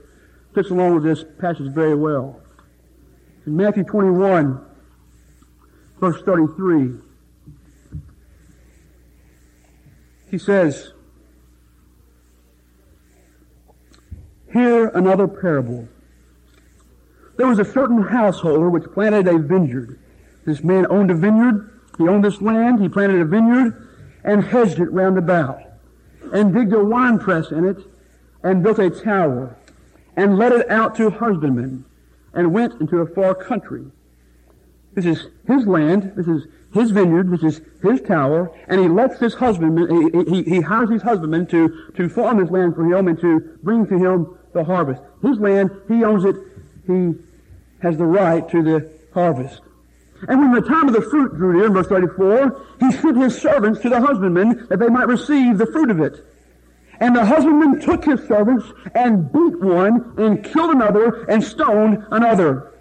fits 0.52 0.70
along 0.70 0.96
with 0.96 1.04
this 1.04 1.24
passage 1.38 1.72
very 1.72 1.94
well. 1.94 2.40
In 3.46 3.56
Matthew 3.56 3.84
21, 3.84 4.66
verse 6.00 6.20
33, 6.22 7.05
he 10.36 10.38
says, 10.38 10.92
Hear 14.52 14.88
another 14.88 15.26
parable. 15.26 15.88
There 17.38 17.46
was 17.46 17.58
a 17.58 17.64
certain 17.64 18.02
householder 18.02 18.68
which 18.68 18.84
planted 18.92 19.28
a 19.28 19.38
vineyard. 19.38 19.98
This 20.44 20.62
man 20.62 20.86
owned 20.90 21.10
a 21.10 21.14
vineyard. 21.14 21.80
He 21.96 22.06
owned 22.06 22.22
this 22.22 22.42
land. 22.42 22.82
He 22.82 22.88
planted 22.90 23.22
a 23.22 23.24
vineyard 23.24 23.88
and 24.24 24.44
hedged 24.44 24.78
it 24.78 24.92
round 24.92 25.16
about 25.16 25.62
and 26.34 26.52
digged 26.52 26.74
a 26.74 26.84
winepress 26.84 27.50
in 27.50 27.64
it 27.64 27.78
and 28.42 28.62
built 28.62 28.78
a 28.78 28.90
tower 28.90 29.56
and 30.16 30.36
let 30.36 30.52
it 30.52 30.68
out 30.68 30.94
to 30.96 31.08
husbandmen 31.08 31.82
and 32.34 32.52
went 32.52 32.78
into 32.78 32.98
a 32.98 33.06
far 33.06 33.34
country. 33.34 33.86
This 34.92 35.06
is 35.06 35.28
his 35.46 35.66
land. 35.66 36.12
This 36.14 36.26
is 36.26 36.46
his 36.76 36.90
vineyard. 36.90 37.30
which 37.30 37.42
is 37.42 37.60
his 37.82 38.00
tower. 38.02 38.52
And 38.68 38.80
he 38.80 38.88
lets 38.88 39.18
his 39.18 39.34
husbandman, 39.34 40.12
he, 40.12 40.30
he, 40.30 40.42
he 40.42 40.60
hires 40.60 40.90
these 40.90 41.02
husbandmen 41.02 41.46
to, 41.48 41.92
to 41.96 42.08
farm 42.08 42.38
his 42.38 42.50
land 42.50 42.74
for 42.74 42.84
him 42.84 43.08
and 43.08 43.18
to 43.20 43.58
bring 43.62 43.86
to 43.86 43.98
him 43.98 44.38
the 44.52 44.64
harvest. 44.64 45.02
His 45.22 45.38
land, 45.38 45.70
he 45.88 46.04
owns 46.04 46.24
it. 46.24 46.36
He 46.86 47.14
has 47.82 47.96
the 47.96 48.06
right 48.06 48.48
to 48.50 48.62
the 48.62 48.90
harvest. 49.12 49.60
And 50.28 50.40
when 50.40 50.52
the 50.52 50.66
time 50.66 50.88
of 50.88 50.94
the 50.94 51.02
fruit 51.02 51.36
drew 51.36 51.58
near, 51.58 51.70
verse 51.70 51.88
34, 51.88 52.66
he 52.80 52.92
sent 52.92 53.16
his 53.18 53.40
servants 53.40 53.80
to 53.80 53.90
the 53.90 54.00
husbandmen 54.00 54.66
that 54.70 54.78
they 54.78 54.88
might 54.88 55.08
receive 55.08 55.58
the 55.58 55.66
fruit 55.66 55.90
of 55.90 56.00
it. 56.00 56.24
And 57.00 57.14
the 57.14 57.24
husbandman 57.24 57.80
took 57.80 58.04
his 58.04 58.26
servants 58.26 58.64
and 58.94 59.30
beat 59.30 59.60
one 59.60 60.14
and 60.16 60.42
killed 60.42 60.70
another 60.70 61.24
and 61.24 61.44
stoned 61.44 62.06
another. 62.10 62.72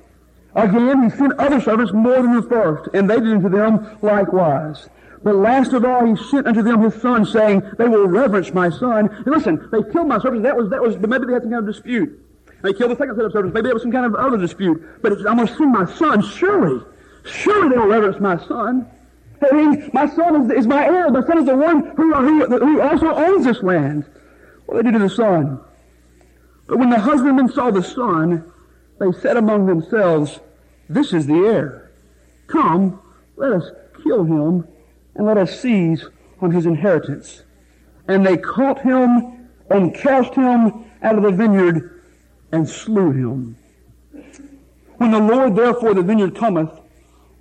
Again, 0.56 1.04
he 1.04 1.10
sent 1.18 1.34
other 1.34 1.60
servants 1.60 1.92
more 1.92 2.22
than 2.22 2.36
the 2.36 2.44
first, 2.44 2.90
and 2.94 3.10
they 3.10 3.20
did 3.20 3.34
unto 3.34 3.50
them 3.50 3.98
likewise. 4.02 4.88
But 5.22 5.36
last 5.36 5.74
of 5.74 5.84
all, 5.84 6.06
he 6.06 6.16
sent 6.30 6.48
unto 6.48 6.62
them 6.62 6.82
his 6.82 6.94
son, 7.02 7.26
saying, 7.26 7.64
They 7.78 7.88
will 7.88 8.08
reverence 8.08 8.54
my 8.54 8.70
son. 8.70 9.10
And 9.10 9.28
listen, 9.28 9.70
they 9.72 9.82
killed 9.92 10.08
my 10.08 10.20
servants. 10.20 10.44
That 10.44 10.56
was, 10.56 10.70
that 10.70 10.82
was, 10.82 10.98
maybe 10.98 11.26
they 11.26 11.34
had 11.34 11.42
some 11.42 11.52
kind 11.52 11.68
of 11.68 11.74
dispute. 11.74 12.22
They 12.62 12.74
killed 12.74 12.92
the 12.92 12.96
second 12.96 13.16
set 13.16 13.26
of 13.26 13.32
servants. 13.32 13.54
Maybe 13.54 13.66
there 13.66 13.74
was 13.74 13.84
some 13.84 13.92
kind 13.92 14.06
of 14.06 14.16
other 14.16 14.38
dispute. 14.38 15.02
But 15.02 15.14
I'm 15.28 15.36
going 15.36 15.48
to 15.48 15.56
send 15.56 15.72
my 15.72 15.86
son, 15.86 16.22
surely. 16.22 16.86
Surely 17.26 17.70
they 17.70 17.78
will 17.78 17.88
reverence 17.88 18.20
my 18.20 18.38
son. 18.48 18.90
I 19.42 19.56
mean, 19.56 19.90
my 19.94 20.08
son 20.08 20.52
is, 20.52 20.60
is 20.60 20.68
my 20.68 20.86
heir. 20.86 21.10
My 21.10 21.26
son 21.26 21.40
is 21.40 21.46
the 21.46 21.56
one 21.56 21.92
who, 21.98 22.14
who, 22.14 22.60
who 22.60 22.82
also 22.82 23.14
owns 23.14 23.46
this 23.46 23.62
land. 23.62 24.06
What 24.68 24.78
they 24.78 24.84
did 24.84 24.94
to 24.94 25.00
the 25.00 25.10
son. 25.10 25.60
But 26.68 26.78
when 26.78 26.90
the 26.90 27.00
husbandman 27.00 27.50
saw 27.50 27.72
the 27.72 27.84
son, 27.84 28.52
they 29.00 29.12
said 29.12 29.38
among 29.38 29.66
themselves, 29.66 30.40
This 30.90 31.14
is 31.14 31.28
the 31.28 31.34
heir. 31.34 31.92
Come, 32.48 33.02
let 33.36 33.52
us 33.52 33.70
kill 34.04 34.24
him, 34.24 34.68
and 35.16 35.26
let 35.26 35.38
us 35.38 35.60
seize 35.60 36.06
on 36.42 36.52
his 36.52 36.66
inheritance. 36.66 37.44
And 38.08 38.26
they 38.26 38.38
caught 38.38 38.80
him 38.82 39.50
and 39.70 39.94
cast 39.96 40.34
him 40.36 40.86
out 41.02 41.18
of 41.18 41.24
the 41.24 41.32
vineyard 41.32 42.02
and 42.52 42.68
slew 42.68 43.12
him. 43.12 43.58
When 44.98 45.12
the 45.12 45.20
Lord 45.20 45.56
therefore 45.56 45.94
the 45.94 46.04
vineyard 46.04 46.36
cometh, 46.36 46.70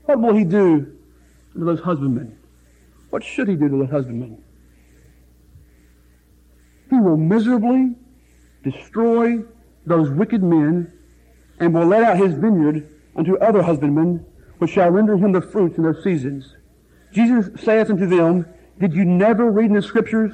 what 0.04 0.20
will 0.20 0.34
he 0.34 0.44
do 0.44 0.96
to 1.52 1.64
those 1.64 1.80
husbandmen? 1.80 2.36
What 3.10 3.22
should 3.22 3.48
he 3.48 3.54
do 3.54 3.68
to 3.68 3.76
those 3.78 3.90
husbandmen? 3.90 4.42
He 6.90 6.96
will 6.96 7.16
miserably 7.16 7.94
destroy 8.62 9.38
those 9.86 10.10
wicked 10.10 10.42
men 10.42 10.92
and 11.58 11.74
will 11.74 11.86
let 11.86 12.02
out 12.02 12.18
his 12.18 12.34
vineyard 12.34 12.88
unto 13.16 13.36
other 13.38 13.62
husbandmen, 13.62 14.24
which 14.58 14.72
shall 14.72 14.90
render 14.90 15.16
him 15.16 15.32
the 15.32 15.40
fruits 15.40 15.76
in 15.76 15.84
their 15.84 16.00
seasons. 16.02 16.56
Jesus 17.12 17.48
saith 17.60 17.90
unto 17.90 18.06
them, 18.06 18.46
Did 18.78 18.92
you 18.94 19.04
never 19.04 19.50
read 19.50 19.66
in 19.66 19.74
the 19.74 19.82
scriptures 19.82 20.32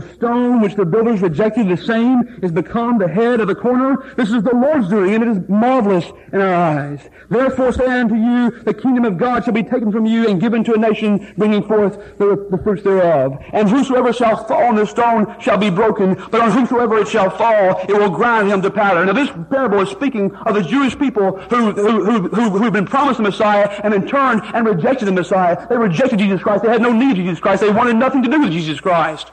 the 0.00 0.14
stone 0.14 0.60
which 0.60 0.74
the 0.74 0.84
builders 0.84 1.20
rejected, 1.20 1.68
the 1.68 1.76
same 1.76 2.38
is 2.42 2.52
become 2.52 2.98
the 2.98 3.08
head 3.08 3.40
of 3.40 3.48
the 3.48 3.54
corner. 3.54 4.12
This 4.16 4.30
is 4.30 4.42
the 4.42 4.54
Lord's 4.54 4.88
doing, 4.88 5.14
and 5.14 5.24
it 5.24 5.28
is 5.28 5.48
marvelous 5.48 6.04
in 6.32 6.40
our 6.40 6.54
eyes. 6.54 7.08
Therefore 7.30 7.72
say 7.72 7.86
unto 7.86 8.14
you, 8.14 8.50
the 8.62 8.74
kingdom 8.74 9.04
of 9.04 9.16
God 9.16 9.44
shall 9.44 9.54
be 9.54 9.62
taken 9.62 9.90
from 9.90 10.06
you 10.06 10.28
and 10.28 10.40
given 10.40 10.64
to 10.64 10.74
a 10.74 10.78
nation, 10.78 11.34
bringing 11.36 11.62
forth 11.62 11.96
the, 12.18 12.46
the 12.50 12.58
fruits 12.58 12.82
thereof. 12.82 13.42
And 13.52 13.68
whosoever 13.68 14.12
shall 14.12 14.44
fall 14.44 14.64
on 14.64 14.76
the 14.76 14.86
stone 14.86 15.38
shall 15.40 15.58
be 15.58 15.70
broken, 15.70 16.14
but 16.30 16.40
on 16.40 16.50
whosoever 16.50 16.98
it 16.98 17.08
shall 17.08 17.30
fall, 17.30 17.80
it 17.88 17.92
will 17.92 18.10
grind 18.10 18.50
him 18.50 18.62
to 18.62 18.70
powder. 18.70 19.04
Now 19.04 19.12
this 19.12 19.30
parable 19.50 19.80
is 19.80 19.88
speaking 19.90 20.34
of 20.34 20.54
the 20.54 20.62
Jewish 20.62 20.98
people 20.98 21.38
who, 21.38 21.72
who, 21.72 22.04
who, 22.04 22.28
who, 22.28 22.50
who 22.50 22.64
have 22.64 22.72
been 22.72 22.86
promised 22.86 23.16
the 23.18 23.22
Messiah 23.22 23.68
and 23.82 23.92
then 23.92 24.06
turned 24.06 24.42
and 24.54 24.66
rejected 24.66 25.06
the 25.06 25.12
Messiah. 25.12 25.66
They 25.68 25.76
rejected 25.76 26.18
Jesus 26.18 26.42
Christ. 26.42 26.64
They 26.64 26.70
had 26.70 26.82
no 26.82 26.92
need 26.92 27.12
of 27.12 27.16
Jesus 27.16 27.40
Christ. 27.40 27.62
They 27.62 27.70
wanted 27.70 27.96
nothing 27.96 28.22
to 28.22 28.28
do 28.28 28.40
with 28.40 28.52
Jesus 28.52 28.80
Christ. 28.80 29.30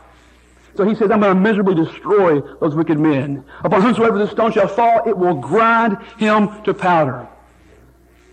So 0.75 0.85
he 0.85 0.95
says, 0.95 1.11
I'm 1.11 1.19
going 1.19 1.35
to 1.35 1.39
miserably 1.39 1.75
destroy 1.75 2.41
those 2.59 2.75
wicked 2.75 2.99
men. 2.99 3.43
Upon 3.63 3.81
whomsoever 3.81 4.17
the 4.17 4.29
stone 4.29 4.51
shall 4.51 4.67
fall, 4.67 5.07
it 5.07 5.15
will 5.17 5.35
grind 5.35 5.97
him 6.17 6.63
to 6.63 6.73
powder. 6.73 7.27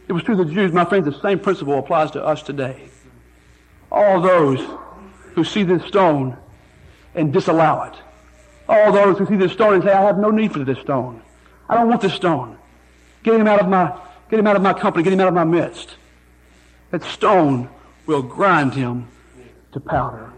It 0.09 0.13
was 0.13 0.23
true 0.23 0.41
of 0.41 0.49
the 0.49 0.53
Jews, 0.53 0.73
my 0.73 0.85
friends, 0.85 1.05
the 1.05 1.21
same 1.21 1.39
principle 1.39 1.79
applies 1.79 2.11
to 2.13 2.25
us 2.25 2.43
today. 2.43 2.89
All 3.93 4.21
those 4.21 4.61
who 5.35 5.45
see 5.45 5.63
this 5.63 5.85
stone 5.85 6.37
and 7.15 7.33
disallow 7.33 7.83
it. 7.85 7.95
All 8.69 8.93
those 8.93 9.19
who 9.19 9.27
see 9.27 9.37
this 9.37 9.53
stone 9.53 9.75
and 9.75 9.83
say, 9.83 9.93
I 9.93 10.03
have 10.03 10.19
no 10.19 10.31
need 10.31 10.53
for 10.53 10.65
this 10.65 10.79
stone. 10.79 11.23
I 11.69 11.75
don't 11.75 11.89
want 11.89 12.01
this 12.01 12.15
stone. 12.15 12.57
Get 13.23 13.35
him 13.35 13.47
out 13.47 13.61
of 13.61 13.69
my, 13.69 13.97
get 14.31 14.39
him 14.39 14.47
out 14.47 14.57
of 14.57 14.63
my 14.63 14.73
company, 14.73 15.05
get 15.05 15.13
him 15.13 15.21
out 15.21 15.29
of 15.29 15.35
my 15.35 15.45
midst. 15.45 15.97
That 16.91 17.05
stone 17.05 17.69
will 18.07 18.23
grind 18.23 18.75
him 18.75 19.09
to 19.73 19.81
powder. 19.81 20.30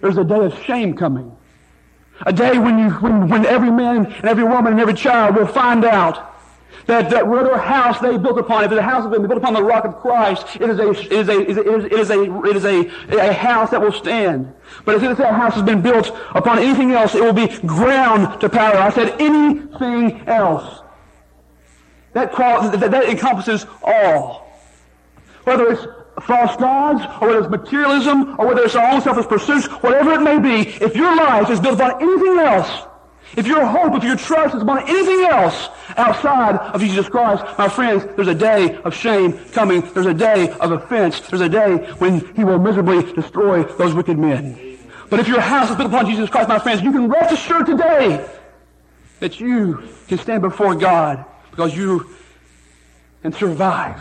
There's 0.00 0.16
a 0.18 0.24
day 0.24 0.44
of 0.44 0.62
shame 0.64 0.96
coming. 0.96 1.36
A 2.24 2.32
day 2.32 2.58
when, 2.58 2.78
you, 2.78 2.90
when, 2.90 3.28
when 3.28 3.46
every 3.46 3.70
man 3.70 4.06
and 4.06 4.24
every 4.24 4.44
woman 4.44 4.72
and 4.72 4.80
every 4.80 4.94
child 4.94 5.36
will 5.36 5.46
find 5.46 5.84
out 5.84 6.34
that, 6.86 7.10
that 7.10 7.26
whatever 7.26 7.58
house 7.58 7.98
they 8.00 8.16
built 8.16 8.38
upon, 8.38 8.64
if 8.64 8.70
the 8.70 8.80
house 8.80 9.02
has 9.02 9.10
been 9.10 9.26
built 9.26 9.38
upon 9.38 9.54
the 9.54 9.62
rock 9.62 9.84
of 9.84 9.96
Christ, 9.96 10.46
it 10.60 10.70
is 10.70 10.78
a, 10.78 10.90
it 10.90 11.12
is 11.12 11.28
a, 11.28 11.40
it 11.40 11.58
is 11.92 12.10
a, 12.10 12.44
it 12.44 12.56
is 12.56 12.64
a, 12.64 12.88
a, 13.10 13.30
a 13.30 13.32
house 13.32 13.70
that 13.70 13.80
will 13.80 13.92
stand. 13.92 14.52
But 14.84 14.94
if 14.94 15.18
that 15.18 15.34
house 15.34 15.54
has 15.54 15.62
been 15.62 15.82
built 15.82 16.08
upon 16.34 16.58
anything 16.58 16.92
else, 16.92 17.14
it 17.14 17.22
will 17.22 17.32
be 17.32 17.48
ground 17.66 18.40
to 18.40 18.48
powder. 18.48 18.78
I 18.78 18.90
said 18.90 19.20
anything 19.20 20.26
else. 20.28 20.82
That, 22.12 22.34
that, 22.34 22.90
that 22.92 23.04
encompasses 23.04 23.66
all. 23.82 24.46
Whether 25.44 25.72
it's 25.72 25.86
false 26.22 26.56
gods, 26.56 27.02
or 27.20 27.28
whether 27.28 27.40
it's 27.40 27.50
materialism, 27.50 28.36
or 28.38 28.46
whether 28.46 28.62
it's 28.62 28.74
our 28.74 28.94
own 28.94 29.00
selfish 29.00 29.26
pursuits, 29.26 29.66
whatever 29.82 30.12
it 30.12 30.20
may 30.20 30.38
be, 30.38 30.68
if 30.68 30.96
your 30.96 31.14
life 31.16 31.50
is 31.50 31.60
built 31.60 31.78
upon 31.80 32.02
anything 32.02 32.38
else, 32.38 32.86
if 33.36 33.46
your 33.46 33.66
hope, 33.66 33.94
if 33.96 34.04
your 34.04 34.16
trust 34.16 34.54
is 34.54 34.62
upon 34.62 34.88
anything 34.88 35.26
else 35.26 35.68
outside 35.96 36.56
of 36.56 36.80
Jesus 36.80 37.08
Christ, 37.08 37.44
my 37.58 37.68
friends, 37.68 38.04
there's 38.16 38.28
a 38.28 38.34
day 38.34 38.76
of 38.76 38.94
shame 38.94 39.32
coming. 39.52 39.82
There's 39.92 40.06
a 40.06 40.14
day 40.14 40.50
of 40.50 40.72
offense. 40.72 41.20
There's 41.20 41.42
a 41.42 41.48
day 41.48 41.76
when 41.98 42.34
he 42.34 42.44
will 42.44 42.58
miserably 42.58 43.12
destroy 43.12 43.64
those 43.64 43.94
wicked 43.94 44.18
men. 44.18 44.78
But 45.10 45.20
if 45.20 45.28
your 45.28 45.40
house 45.40 45.70
is 45.70 45.76
built 45.76 45.92
upon 45.92 46.06
Jesus 46.06 46.30
Christ, 46.30 46.48
my 46.48 46.58
friends, 46.58 46.82
you 46.82 46.92
can 46.92 47.08
rest 47.08 47.34
assured 47.34 47.66
today 47.66 48.26
that 49.20 49.40
you 49.40 49.82
can 50.08 50.18
stand 50.18 50.42
before 50.42 50.74
God 50.74 51.24
because 51.50 51.76
you 51.76 52.08
can 53.22 53.32
survive 53.32 54.00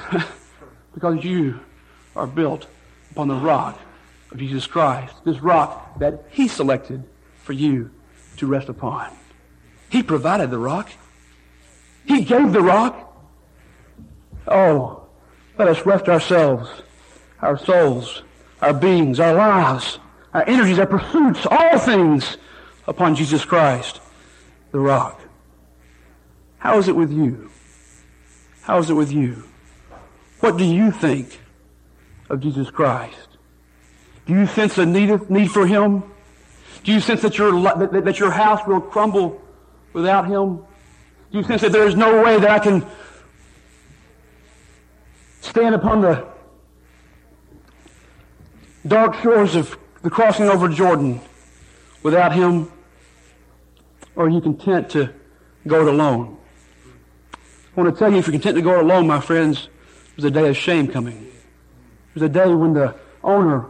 because 0.93 1.23
you 1.23 1.59
are 2.15 2.27
built 2.27 2.67
upon 3.11 3.27
the 3.27 3.35
rock 3.35 3.79
of 4.31 4.37
Jesus 4.37 4.67
Christ, 4.67 5.13
this 5.23 5.39
rock 5.39 5.99
that 5.99 6.25
He 6.29 6.47
selected 6.47 7.03
for 7.37 7.53
you 7.53 7.91
to 8.37 8.47
rest 8.47 8.69
upon. 8.69 9.11
He 9.89 10.03
provided 10.03 10.51
the 10.51 10.57
rock. 10.57 10.89
He 12.05 12.23
gave 12.23 12.51
the 12.51 12.61
rock. 12.61 13.01
Oh, 14.47 15.03
let 15.57 15.67
us 15.67 15.85
rest 15.85 16.07
ourselves, 16.09 16.69
our 17.41 17.57
souls, 17.57 18.23
our 18.61 18.73
beings, 18.73 19.19
our 19.19 19.33
lives, 19.33 19.99
our 20.33 20.47
energies, 20.47 20.79
our 20.79 20.85
pursuits, 20.85 21.45
all 21.49 21.79
things 21.79 22.37
upon 22.87 23.15
Jesus 23.15 23.45
Christ, 23.45 24.01
the 24.71 24.79
rock. 24.79 25.21
How 26.57 26.77
is 26.77 26.87
it 26.87 26.95
with 26.95 27.11
you? 27.11 27.49
How 28.63 28.79
is 28.79 28.89
it 28.89 28.95
with 28.95 29.11
you? 29.11 29.43
What 30.39 30.57
do 30.57 30.65
you 30.65 30.91
think 30.91 31.39
of 32.29 32.39
Jesus 32.39 32.69
Christ? 32.69 33.27
Do 34.25 34.33
you 34.33 34.47
sense 34.47 34.77
a 34.77 34.85
need, 34.85 35.29
need 35.29 35.51
for 35.51 35.67
Him? 35.67 36.03
Do 36.85 36.93
you 36.93 36.99
sense 36.99 37.23
that 37.23 37.37
your, 37.39 37.51
that, 37.63 38.05
that 38.05 38.19
your 38.19 38.29
house 38.29 38.65
will 38.67 38.79
crumble 38.79 39.41
without 39.91 40.27
him? 40.27 40.57
Do 41.31 41.39
you 41.39 41.43
sense 41.43 41.61
that 41.61 41.71
there 41.71 41.87
is 41.87 41.95
no 41.95 42.23
way 42.23 42.39
that 42.39 42.49
I 42.49 42.59
can 42.59 42.85
stand 45.41 45.73
upon 45.73 46.01
the 46.01 46.27
dark 48.85 49.15
shores 49.15 49.55
of 49.55 49.75
the 50.03 50.11
crossing 50.11 50.47
over 50.47 50.69
Jordan 50.69 51.21
without 52.03 52.33
him? 52.33 52.71
Or 54.15 54.27
are 54.27 54.29
you 54.29 54.39
content 54.39 54.91
to 54.91 55.11
go 55.65 55.87
it 55.87 55.91
alone? 55.91 56.37
I 57.75 57.81
want 57.81 57.95
to 57.95 57.99
tell 57.99 58.11
you, 58.11 58.19
if 58.19 58.27
you're 58.27 58.33
content 58.33 58.57
to 58.57 58.61
go 58.61 58.75
it 58.75 58.83
alone, 58.83 59.07
my 59.07 59.19
friends, 59.19 59.69
there's 60.15 60.25
a 60.25 60.31
day 60.31 60.49
of 60.49 60.55
shame 60.55 60.87
coming. 60.87 61.31
There's 62.15 62.29
a 62.29 62.33
day 62.33 62.47
when 62.53 62.73
the 62.73 62.95
owner 63.23 63.65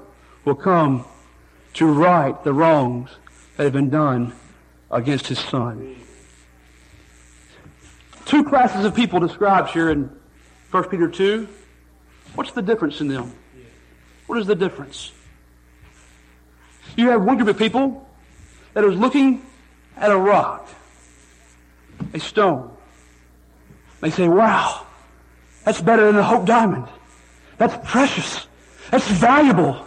will 0.46 0.56
come 0.56 1.04
to 1.74 1.88
right 1.88 2.42
the 2.44 2.54
wrongs 2.54 3.10
that 3.58 3.64
have 3.64 3.74
been 3.74 3.90
done 3.90 4.34
against 4.92 5.28
his 5.28 5.40
son. 5.40 5.96
Two 8.26 8.44
classes 8.44 8.86
of 8.86 8.94
people 8.94 9.20
described 9.20 9.72
here 9.72 9.90
in 9.90 10.16
1 10.70 10.90
Peter 10.90 11.10
2. 11.10 11.48
What's 12.36 12.52
the 12.52 12.62
difference 12.62 13.02
in 13.02 13.08
them? 13.08 13.34
What 14.28 14.38
is 14.38 14.46
the 14.46 14.56
difference? 14.56 15.12
You 16.96 17.10
have 17.10 17.24
one 17.24 17.38
group 17.38 17.50
of 17.50 17.58
people 17.58 18.08
that 18.74 18.84
is 18.84 18.96
looking 18.96 19.44
at 19.98 20.12
a 20.12 20.18
rock, 20.18 20.70
a 22.14 22.20
stone. 22.20 22.72
They 24.02 24.12
say, 24.12 24.28
wow, 24.28 24.86
that's 25.64 25.82
better 25.82 26.06
than 26.06 26.16
the 26.16 26.24
Hope 26.24 26.46
Diamond. 26.46 26.88
That's 27.58 27.90
precious. 27.90 28.48
That's 28.92 29.08
valuable. 29.08 29.86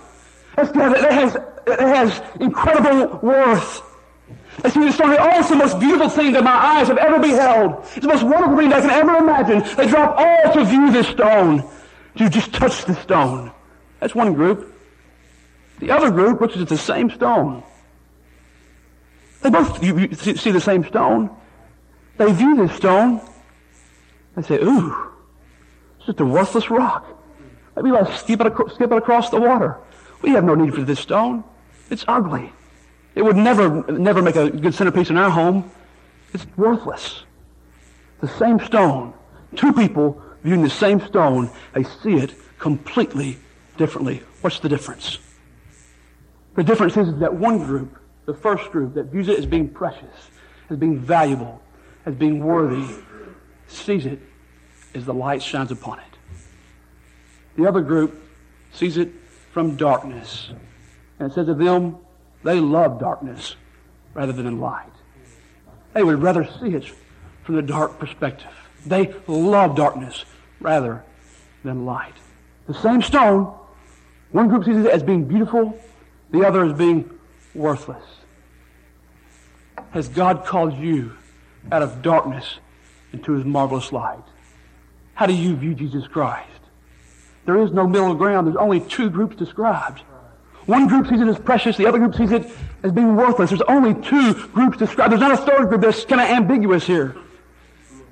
That's, 0.57 0.73
that, 0.73 1.13
has, 1.13 1.35
that 1.35 1.81
has 1.81 2.23
incredible 2.41 3.19
worth. 3.23 3.83
See 4.69 4.81
the 4.81 4.93
stone. 4.93 5.17
Oh, 5.19 5.39
it's 5.39 5.49
the 5.49 5.57
most 5.57 5.79
beautiful 5.79 6.09
thing 6.09 6.33
that 6.33 6.43
my 6.43 6.51
eyes 6.51 6.89
have 6.89 6.99
ever 6.99 7.21
beheld. 7.21 7.85
It's 7.95 8.01
the 8.01 8.09
most 8.09 8.25
wonderful 8.25 8.57
thing 8.57 8.73
I 8.73 8.81
can 8.81 8.91
ever 8.91 9.17
imagine. 9.17 9.63
They 9.77 9.87
drop 9.87 10.17
all 10.19 10.53
to 10.53 10.65
view 10.65 10.91
this 10.91 11.07
stone. 11.07 11.69
You 12.17 12.29
just 12.29 12.53
touch 12.53 12.85
the 12.85 12.95
stone. 12.97 13.53
That's 14.01 14.15
one 14.15 14.35
group. 14.35 14.75
The 15.79 15.93
other 15.93 16.11
group 16.11 16.41
looks 16.41 16.57
at 16.57 16.69
the 16.69 16.77
same 16.77 17.09
stone. 17.11 17.63
They 19.43 19.51
both 19.51 19.79
see 19.81 20.51
the 20.51 20.61
same 20.61 20.85
stone. 20.85 21.31
They 22.17 22.33
view 22.33 22.57
this 22.57 22.77
stone. 22.77 23.21
They 24.35 24.43
say, 24.43 24.57
ooh, 24.57 25.13
it's 25.99 26.07
just 26.07 26.21
a 26.21 26.25
worthless 26.25 26.69
rock. 26.69 27.07
Maybe 27.83 27.93
let's 27.93 28.21
skip 28.21 28.41
it, 28.41 28.53
skip 28.75 28.91
it 28.91 28.99
across 28.99 29.31
the 29.31 29.41
water. 29.41 29.79
We 30.23 30.31
have 30.31 30.43
no 30.43 30.55
need 30.57 30.75
for 30.75 30.83
this 30.83 30.99
stone. 30.99 31.45
It's 31.91 32.05
ugly. 32.09 32.53
It 33.15 33.23
would 33.23 33.37
never, 33.37 33.83
never 33.91 34.21
make 34.21 34.37
a 34.37 34.51
good 34.51 34.75
centerpiece 34.75 35.11
in 35.11 35.17
our 35.17 35.31
home. 35.31 35.71
It's 36.35 36.47
worthless. 36.57 37.23
The 38.21 38.29
same 38.29 38.59
stone. 38.61 39.15
Two 39.55 39.73
people 39.73 40.21
viewing 40.43 40.63
the 40.63 40.71
same 40.71 41.01
stone, 41.07 41.51
they 41.73 41.85
see 41.85 42.15
it 42.15 42.35
completely 42.59 43.39
differently. 43.77 44.23
What's 44.41 44.59
the 44.59 44.69
difference? 44.69 45.19
The 46.57 46.65
difference 46.65 46.97
is 46.97 47.17
that 47.21 47.33
one 47.33 47.59
group, 47.59 47.97
the 48.27 48.35
first 48.35 48.71
group 48.71 48.95
that 48.95 49.05
views 49.05 49.29
it 49.29 49.39
as 49.39 49.47
being 49.47 49.69
precious, 49.69 50.31
as 50.69 50.77
being 50.77 50.99
valuable, 50.99 51.63
as 52.07 52.15
being 52.15 52.41
worthy, 52.41 52.85
sees 53.69 54.07
it 54.07 54.19
as 54.95 55.05
the 55.05 55.15
light 55.15 55.43
shines 55.43 55.71
upon 55.71 56.01
it. 56.01 56.08
The 57.59 57.67
other 57.67 57.81
group 57.81 58.23
sees 58.73 58.97
it 58.97 59.11
from 59.53 59.75
darkness. 59.75 60.51
And 61.19 61.29
it 61.29 61.35
says 61.35 61.49
of 61.49 61.59
them, 61.59 61.97
they 62.45 62.61
love 62.61 63.01
darkness 63.01 63.57
rather 64.15 64.33
than 64.33 64.61
light. 64.61 64.93
They 65.93 66.05
would 66.05 66.23
rather 66.23 66.45
see 66.61 66.69
it 66.69 66.85
from 67.43 67.57
the 67.57 67.63
dark 67.63 67.99
perspective. 67.99 68.53
They 68.87 69.13
love 69.27 69.75
darkness 69.75 70.25
rather 70.61 71.05
than 71.65 71.85
light. 71.85 72.15
The 72.69 72.75
same 72.75 73.03
stone, 73.03 73.53
one 74.31 74.47
group 74.47 74.65
sees 74.65 74.77
it 74.77 74.87
as 74.87 75.03
being 75.03 75.25
beautiful, 75.25 75.77
the 76.31 76.47
other 76.47 76.65
as 76.65 76.75
being 76.75 77.11
worthless. 77.55 78.05
Has 79.91 80.09
God 80.09 80.45
called 80.45 80.79
you 80.79 81.13
out 81.73 81.83
of 81.83 82.03
darkness 82.03 82.61
into 83.13 83.33
his 83.33 83.45
marvelous 83.45 83.91
light? 83.91 84.23
How 85.15 85.27
do 85.27 85.35
you 85.35 85.57
view 85.57 85.75
Jesus 85.75 86.07
Christ? 86.07 86.58
There 87.49 87.63
is 87.63 87.73
no 87.73 87.87
middle 87.87 88.15
ground. 88.15 88.47
There's 88.47 88.59
only 88.59 88.79
two 88.79 89.09
groups 89.09 89.35
described. 89.35 90.01
One 90.67 90.87
group 90.87 91.07
sees 91.07 91.19
it 91.19 91.29
as 91.29 91.39
precious, 91.39 91.79
the 91.79 91.87
other 91.87 91.99
group 91.99 92.15
sees 92.15 92.31
it 92.31 92.47
as 92.83 92.93
being 92.93 93.17
worthless. 93.17 93.49
There's 93.49 93.63
only 93.63 93.95
two 94.03 94.35
groups 94.49 94.77
described. 94.77 95.13
There's 95.13 95.23
not 95.23 95.33
a 95.33 95.39
third 95.39 95.71
group 95.71 95.81
that's 95.81 96.05
kind 96.05 96.21
of 96.21 96.29
ambiguous 96.29 96.87
here. 96.87 97.17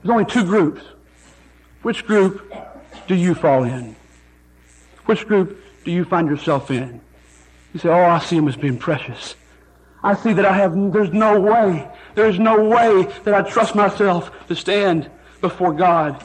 There's 0.03 0.11
only 0.11 0.25
two 0.25 0.43
groups. 0.43 0.81
Which 1.83 2.07
group 2.07 2.51
do 3.09 3.15
you 3.15 3.35
fall 3.35 3.65
in? 3.65 3.95
Which 5.05 5.27
group 5.27 5.61
do 5.85 5.91
you 5.93 6.07
find 6.07 6.31
yourself 6.31 6.71
in? 6.71 7.03
You 7.75 7.81
say, 7.81 7.91
oh, 7.91 8.05
I 8.07 8.21
see 8.21 8.37
him 8.37 8.49
as 8.49 8.57
being 8.57 8.79
precious. 8.79 9.35
I 10.03 10.15
see 10.15 10.33
that 10.33 10.47
I 10.47 10.55
have, 10.55 10.73
there's 10.95 11.13
no 11.13 11.39
way, 11.39 11.87
there's 12.15 12.39
no 12.39 12.71
way 12.71 13.03
that 13.25 13.35
I 13.35 13.43
trust 13.43 13.75
myself 13.75 14.31
to 14.49 14.57
stand 14.57 15.11
before 15.43 15.75
God 15.75 16.25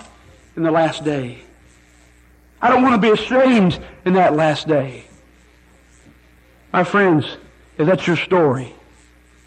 in 0.55 0.63
the 0.63 0.71
last 0.71 1.03
day. 1.03 1.41
I 2.61 2.69
don't 2.69 2.83
want 2.83 3.01
to 3.01 3.01
be 3.01 3.11
ashamed 3.11 3.79
in 4.05 4.13
that 4.13 4.35
last 4.35 4.67
day. 4.67 5.05
My 6.71 6.83
friends, 6.83 7.25
if 7.77 7.87
that's 7.87 8.05
your 8.05 8.17
story, 8.17 8.73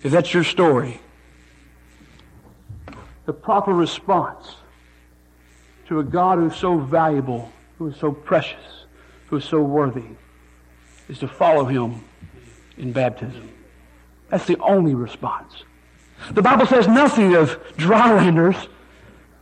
if 0.02 0.10
that's 0.10 0.34
your 0.34 0.44
story, 0.44 1.00
the 3.26 3.32
proper 3.32 3.72
response 3.72 4.56
to 5.86 6.00
a 6.00 6.04
God 6.04 6.38
who's 6.38 6.56
so 6.56 6.78
valuable, 6.78 7.50
who 7.78 7.88
is 7.88 7.96
so 7.96 8.12
precious, 8.12 8.84
who 9.28 9.36
is 9.36 9.44
so 9.44 9.62
worthy, 9.62 10.04
is 11.08 11.18
to 11.20 11.28
follow 11.28 11.64
him 11.64 12.04
in 12.76 12.92
baptism. 12.92 13.50
That's 14.28 14.46
the 14.46 14.58
only 14.58 14.94
response. 14.94 15.54
The 16.32 16.42
Bible 16.42 16.66
says 16.66 16.88
nothing 16.88 17.34
of 17.34 17.58
drylanders, 17.76 18.68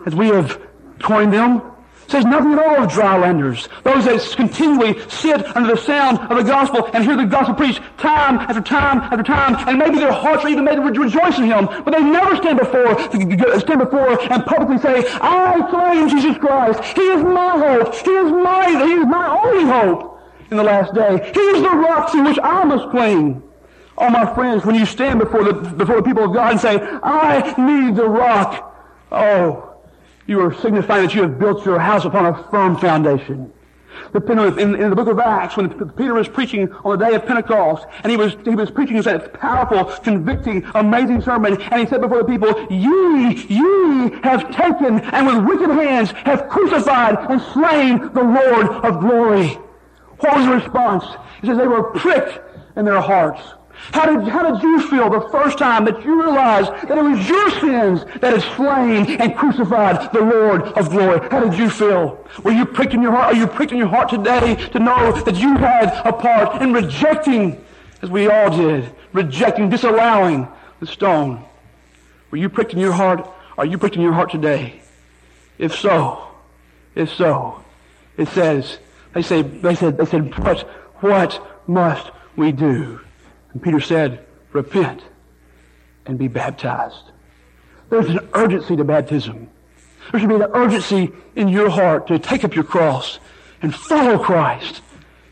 as 0.04 0.14
we 0.14 0.28
have 0.28 0.60
coined 1.00 1.32
them, 1.32 1.71
says 2.12 2.24
nothing 2.26 2.52
at 2.52 2.58
all 2.58 2.84
of 2.84 2.90
drylanders, 2.90 3.68
those 3.82 4.04
that 4.04 4.36
continually 4.36 5.00
sit 5.08 5.44
under 5.56 5.74
the 5.74 5.80
sound 5.80 6.18
of 6.18 6.36
the 6.36 6.44
gospel 6.44 6.88
and 6.92 7.02
hear 7.02 7.16
the 7.16 7.24
gospel 7.24 7.54
preached 7.54 7.80
time 7.96 8.38
after 8.38 8.60
time 8.60 8.98
after 9.00 9.22
time, 9.22 9.56
and 9.66 9.78
maybe 9.78 9.98
their 9.98 10.12
hearts 10.12 10.44
are 10.44 10.48
even 10.48 10.64
made 10.64 10.76
to 10.76 10.82
rejoice 10.82 11.38
in 11.38 11.44
Him, 11.44 11.66
but 11.84 11.92
they 11.92 12.02
never 12.02 12.36
stand 12.36 12.58
before 12.58 12.98
stand 13.58 13.80
before 13.80 14.20
and 14.30 14.44
publicly 14.44 14.78
say, 14.78 15.04
"I 15.20 15.66
claim 15.70 16.08
Jesus 16.08 16.36
Christ. 16.36 16.84
He 16.94 17.02
is 17.02 17.22
my 17.24 17.50
hope. 17.58 17.94
He 17.94 18.10
is 18.10 18.30
my 18.30 18.68
He 18.84 18.92
is 18.92 19.06
my 19.06 19.40
only 19.44 19.64
hope 19.64 20.20
in 20.50 20.56
the 20.58 20.62
last 20.62 20.92
day. 20.94 21.30
He 21.32 21.40
is 21.40 21.62
the 21.62 21.70
rock 21.70 22.12
to 22.12 22.22
which 22.22 22.38
I 22.42 22.64
must 22.64 22.90
cling." 22.90 23.42
Oh, 23.96 24.10
my 24.10 24.26
friends, 24.34 24.64
when 24.66 24.74
you 24.74 24.84
stand 24.84 25.18
before 25.18 25.44
the 25.44 25.54
before 25.54 25.96
the 25.96 26.02
people 26.02 26.24
of 26.24 26.34
God 26.34 26.52
and 26.52 26.60
say, 26.60 26.78
"I 27.02 27.54
need 27.56 27.96
the 27.96 28.08
rock," 28.08 28.74
oh. 29.10 29.71
You 30.32 30.40
are 30.40 30.54
signifying 30.62 31.02
that 31.04 31.14
you 31.14 31.20
have 31.20 31.38
built 31.38 31.66
your 31.66 31.78
house 31.78 32.06
upon 32.06 32.24
a 32.24 32.42
firm 32.44 32.78
foundation. 32.78 33.52
In, 34.14 34.80
in, 34.80 34.88
the 34.88 34.96
book 34.96 35.08
of 35.08 35.18
Acts, 35.18 35.58
when 35.58 35.68
Peter 35.90 36.14
was 36.14 36.26
preaching 36.26 36.72
on 36.72 36.98
the 36.98 37.04
day 37.04 37.14
of 37.14 37.26
Pentecost, 37.26 37.84
and 38.02 38.10
he 38.10 38.16
was, 38.16 38.34
he 38.42 38.54
was 38.54 38.70
preaching 38.70 38.98
that 39.02 39.34
powerful, 39.34 39.84
convicting, 40.02 40.64
amazing 40.74 41.20
sermon, 41.20 41.60
and 41.60 41.80
he 41.82 41.86
said 41.86 42.00
before 42.00 42.22
the 42.22 42.24
people, 42.24 42.48
Ye, 42.70 43.44
ye 43.46 44.10
have 44.22 44.50
taken 44.56 45.00
and 45.00 45.26
with 45.26 45.60
wicked 45.60 45.74
hands 45.74 46.12
have 46.12 46.48
crucified 46.48 47.18
and 47.30 47.38
slain 47.52 47.98
the 48.14 48.22
Lord 48.22 48.68
of 48.86 49.00
glory. 49.00 49.48
What 50.20 50.38
was 50.38 50.46
the 50.46 50.52
response? 50.52 51.04
He 51.42 51.48
says 51.48 51.58
they 51.58 51.68
were 51.68 51.90
pricked 51.90 52.40
in 52.78 52.86
their 52.86 53.02
hearts. 53.02 53.42
How 53.90 54.06
did, 54.06 54.28
how 54.28 54.52
did 54.52 54.62
you 54.62 54.80
feel 54.88 55.10
the 55.10 55.28
first 55.30 55.58
time 55.58 55.84
that 55.86 56.04
you 56.04 56.22
realized 56.22 56.70
that 56.88 56.96
it 56.96 57.02
was 57.02 57.28
your 57.28 57.50
sins 57.60 58.04
that 58.20 58.32
had 58.32 58.42
slain 58.56 59.20
and 59.20 59.36
crucified 59.36 60.12
the 60.12 60.20
Lord 60.20 60.62
of 60.62 60.88
glory? 60.90 61.28
How 61.30 61.40
did 61.40 61.58
you 61.58 61.68
feel? 61.68 62.24
Were 62.44 62.52
you 62.52 62.64
pricked 62.64 62.94
in 62.94 63.02
your 63.02 63.10
heart? 63.10 63.34
Are 63.34 63.36
you 63.36 63.46
pricked 63.46 63.72
in 63.72 63.78
your 63.78 63.88
heart 63.88 64.08
today 64.08 64.54
to 64.54 64.78
know 64.78 65.12
that 65.22 65.36
you 65.36 65.56
had 65.56 65.88
a 66.06 66.12
part 66.12 66.62
in 66.62 66.72
rejecting, 66.72 67.62
as 68.00 68.10
we 68.10 68.28
all 68.28 68.56
did, 68.56 68.90
rejecting, 69.12 69.68
disallowing 69.68 70.48
the 70.80 70.86
stone? 70.86 71.44
Were 72.30 72.38
you 72.38 72.48
pricked 72.48 72.72
in 72.72 72.78
your 72.78 72.92
heart? 72.92 73.28
Are 73.58 73.66
you 73.66 73.78
pricked 73.78 73.96
in 73.96 74.02
your 74.02 74.14
heart 74.14 74.30
today? 74.30 74.80
If 75.58 75.74
so, 75.74 76.28
if 76.94 77.12
so, 77.12 77.62
it 78.16 78.28
says, 78.28 78.78
they 79.12 79.22
say, 79.22 79.42
they 79.42 79.74
said, 79.74 79.98
they 79.98 80.06
said, 80.06 80.38
what, 80.38 80.60
what 81.00 81.46
must 81.66 82.10
we 82.36 82.52
do? 82.52 83.00
And 83.52 83.62
Peter 83.62 83.80
said, 83.80 84.24
repent 84.52 85.02
and 86.06 86.18
be 86.18 86.28
baptized. 86.28 87.10
There's 87.90 88.08
an 88.08 88.28
urgency 88.34 88.76
to 88.76 88.84
baptism. 88.84 89.48
There 90.10 90.20
should 90.20 90.28
be 90.28 90.36
an 90.36 90.42
urgency 90.54 91.12
in 91.36 91.48
your 91.48 91.70
heart 91.70 92.06
to 92.08 92.18
take 92.18 92.44
up 92.44 92.54
your 92.54 92.64
cross 92.64 93.18
and 93.60 93.74
follow 93.74 94.18
Christ 94.18 94.82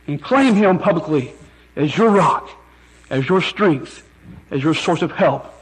and 0.07 0.23
claim 0.23 0.55
Him 0.55 0.79
publicly 0.79 1.33
as 1.77 1.97
your 1.97 2.11
rock, 2.11 2.51
as 3.09 3.29
your 3.29 3.41
strength, 3.41 4.07
as 4.51 4.63
your 4.63 4.75
source 4.75 5.03
of 5.03 5.13
help 5.13 5.53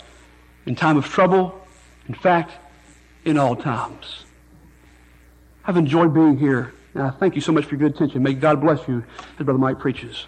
in 0.66 0.75
time 0.75 0.97
of 0.97 1.07
trouble, 1.07 1.59
In 2.09 2.14
fact, 2.14 2.53
in 3.25 3.38
all 3.38 3.55
times. 3.55 4.25
I've 5.64 5.77
enjoyed 5.77 6.14
being 6.14 6.38
here, 6.38 6.73
and 6.94 7.03
I 7.03 7.11
thank 7.11 7.35
you 7.35 7.42
so 7.42 7.53
much 7.53 7.66
for 7.66 7.77
your 7.77 7.81
good 7.81 7.94
attention. 7.94 8.23
May 8.23 8.33
God 8.33 8.61
bless 8.61 8.87
you 8.88 9.05
as 9.38 9.44
Brother 9.44 9.59
Mike 9.59 9.79
preaches. 9.79 10.27